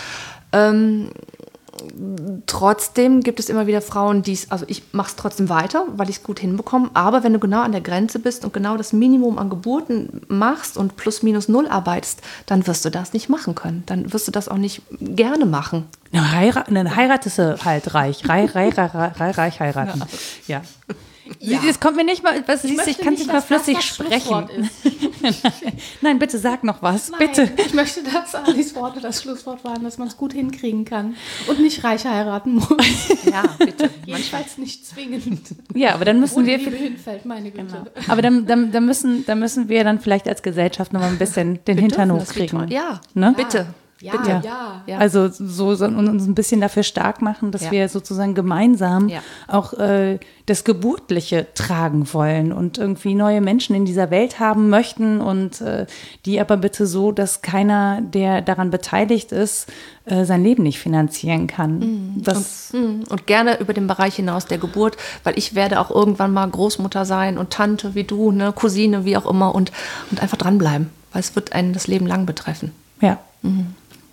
[0.51, 1.11] Ähm,
[2.45, 6.09] trotzdem gibt es immer wieder Frauen, die es, also ich mache es trotzdem weiter, weil
[6.09, 6.89] ich es gut hinbekomme.
[6.93, 10.77] Aber wenn du genau an der Grenze bist und genau das Minimum an Geburten machst
[10.77, 13.83] und plus minus null arbeitest, dann wirst du das nicht machen können.
[13.85, 15.85] Dann wirst du das auch nicht gerne machen.
[16.11, 18.27] Dann heiratest du halt reich.
[18.27, 20.03] Reich, reich, reich, reich, reich heiraten.
[20.47, 20.61] Ja.
[20.87, 20.95] ja.
[21.65, 24.69] Das kommt mir nicht mal, was ich, ich kann nicht mal flüssig sprechen.
[26.01, 27.09] Nein, bitte sag noch was.
[27.09, 27.51] Nein, bitte.
[27.57, 31.15] Ich möchte, dass Alis Worte das Schlusswort waren, dass man es gut hinkriegen kann
[31.47, 32.67] und nicht reich heiraten muss.
[33.29, 33.89] Ja, bitte.
[34.05, 35.41] Jedenfalls nicht zwingend.
[35.75, 36.57] Ja, aber dann müssen die wir.
[36.57, 37.65] Liebe hinfällt, meine Güte.
[37.65, 37.85] Genau.
[38.07, 41.17] Aber dann, dann, dann, müssen, dann müssen wir dann vielleicht als Gesellschaft noch mal ein
[41.19, 42.69] bisschen den Hintern hochkriegen.
[42.69, 43.33] Ja, Ne?
[43.35, 43.67] bitte.
[44.01, 44.41] Ja, bitte.
[44.45, 44.81] ja.
[44.87, 44.97] Ja.
[44.97, 47.71] Also so, so und uns ein bisschen dafür stark machen, dass Ja.
[47.71, 49.19] wir sozusagen gemeinsam Ja.
[49.47, 55.19] auch äh, das Geburtliche tragen wollen und irgendwie neue Menschen in dieser Welt haben möchten
[55.21, 55.85] und äh,
[56.25, 59.67] die aber bitte so, dass keiner, der daran beteiligt ist,
[60.05, 62.13] äh, sein Leben nicht finanzieren kann.
[62.23, 66.31] Das, Mm, Und gerne über den Bereich hinaus der Geburt, weil ich werde auch irgendwann
[66.31, 69.71] mal Großmutter sein und Tante wie du, ne, Cousine, wie auch immer und,
[70.11, 72.71] und einfach dranbleiben, weil es wird einen das Leben lang betreffen.
[73.01, 73.17] ja.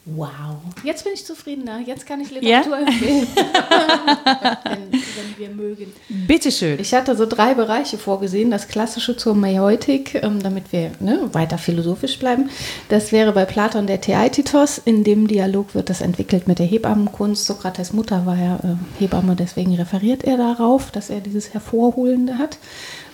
[0.09, 0.59] Wow.
[0.85, 1.81] Jetzt bin ich zufriedener.
[1.85, 2.61] Jetzt kann ich Ja?
[2.61, 3.27] Literatur empfehlen.
[4.65, 5.93] wenn, wenn wir mögen.
[6.09, 6.79] Bitteschön.
[6.79, 8.53] Ich hatte so drei Bereiche vorgesehen.
[8.53, 12.51] Das Klassische zur Maiotik, ähm, damit wir ne, weiter philosophisch bleiben.
[12.89, 14.79] Das wäre bei Platon der Theaetitos.
[14.79, 17.45] In dem Dialog wird das entwickelt mit der Hebammenkunst.
[17.45, 22.59] Sokrates Mutter war ja äh, Hebamme, deswegen referiert er darauf, dass er dieses Hervorholende hat.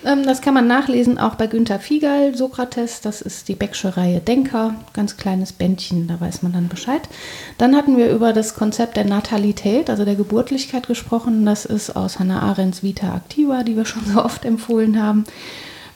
[0.04, 3.00] Ähm, das kann man nachlesen auch bei Günter Fiegal, Sokrates.
[3.00, 4.74] Das ist die Becksche Reihe Denker.
[4.92, 7.02] Ganz kleines Bändchen, da weiß man dann Bescheid.
[7.58, 11.44] Dann hatten wir über das Konzept der Natalität, also der Geburtlichkeit gesprochen.
[11.46, 15.24] Das ist aus Hannah Arendts Vita Activa, die wir schon so oft empfohlen haben.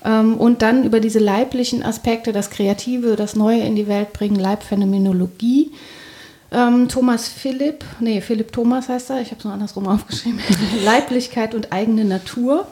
[0.05, 4.37] Ähm, Und dann über diese leiblichen Aspekte, das Kreative, das Neue in die Welt bringen,
[4.37, 5.73] Leibphänomenologie.
[6.53, 10.39] Ähm, Thomas Philipp, nee, Philipp Thomas heißt er, ich habe es nur andersrum aufgeschrieben.
[10.85, 12.69] Leiblichkeit und eigene Natur.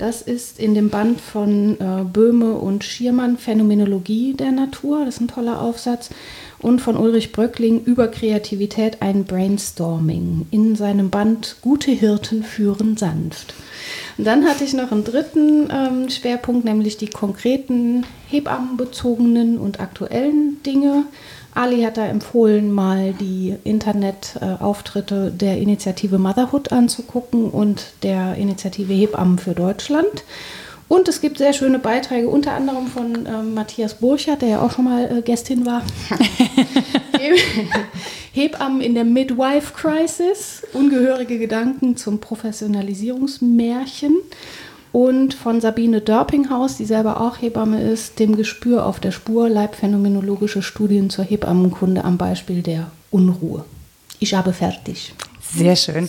[0.00, 5.04] Das ist in dem Band von äh, Böhme und Schiermann Phänomenologie der Natur.
[5.04, 6.08] Das ist ein toller Aufsatz.
[6.58, 13.52] Und von Ulrich Bröckling über Kreativität ein Brainstorming in seinem Band Gute Hirten führen sanft.
[14.16, 20.62] Und dann hatte ich noch einen dritten ähm, Schwerpunkt, nämlich die konkreten hebammenbezogenen und aktuellen
[20.62, 21.04] Dinge.
[21.54, 29.38] Ali hat da empfohlen, mal die Internetauftritte der Initiative Motherhood anzugucken und der Initiative Hebammen
[29.38, 30.24] für Deutschland.
[30.90, 34.72] Und es gibt sehr schöne Beiträge, unter anderem von ähm, Matthias Burchardt, der ja auch
[34.72, 35.82] schon mal äh, Gästin war.
[38.32, 44.16] Hebammen in der Midwife Crisis, ungehörige Gedanken zum Professionalisierungsmärchen.
[44.92, 50.62] Und von Sabine Dörpinghaus, die selber auch Hebamme ist, dem Gespür auf der Spur, Leibphänomenologische
[50.62, 53.64] Studien zur Hebammenkunde am Beispiel der Unruhe.
[54.18, 55.14] Ich habe fertig.
[55.52, 56.08] Sehr schön.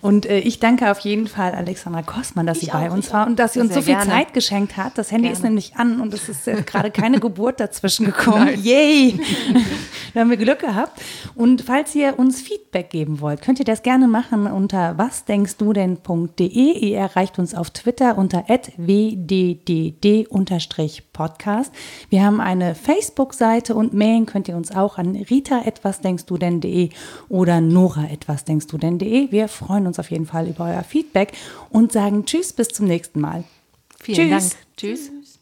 [0.00, 3.12] Und äh, ich danke auf jeden Fall Alexandra Kostmann, dass sie Ich bei auch, uns
[3.12, 4.10] war und dass sie uns so viel gerne.
[4.10, 4.96] Zeit geschenkt hat.
[4.96, 5.48] Das Handy ist Gerne.
[5.48, 8.48] nämlich an und es ist äh, gerade keine Geburt dazwischen gekommen.
[8.62, 9.20] Yay!
[10.14, 11.00] da haben wir Glück gehabt.
[11.34, 16.48] Und falls ihr uns Feedback geben wollt, könnt ihr das gerne machen unter wasdenkstudenn.de.
[16.48, 18.44] Ihr erreicht uns auf Twitter unter
[21.18, 21.74] Podcast.
[22.10, 26.38] Wir haben eine Facebook-Seite und mailen könnt ihr uns auch an rita etwas denkst du
[26.38, 26.90] denn.de
[27.28, 29.32] oder nora etwas denkst du denn.de.
[29.32, 31.32] Wir freuen uns auf jeden Fall über euer Feedback
[31.70, 33.42] und sagen Tschüss bis zum nächsten Mal.
[34.00, 34.50] Vielen tschüss.
[34.50, 34.66] Dank.
[34.76, 35.10] Tschüss.
[35.10, 35.38] tschüss.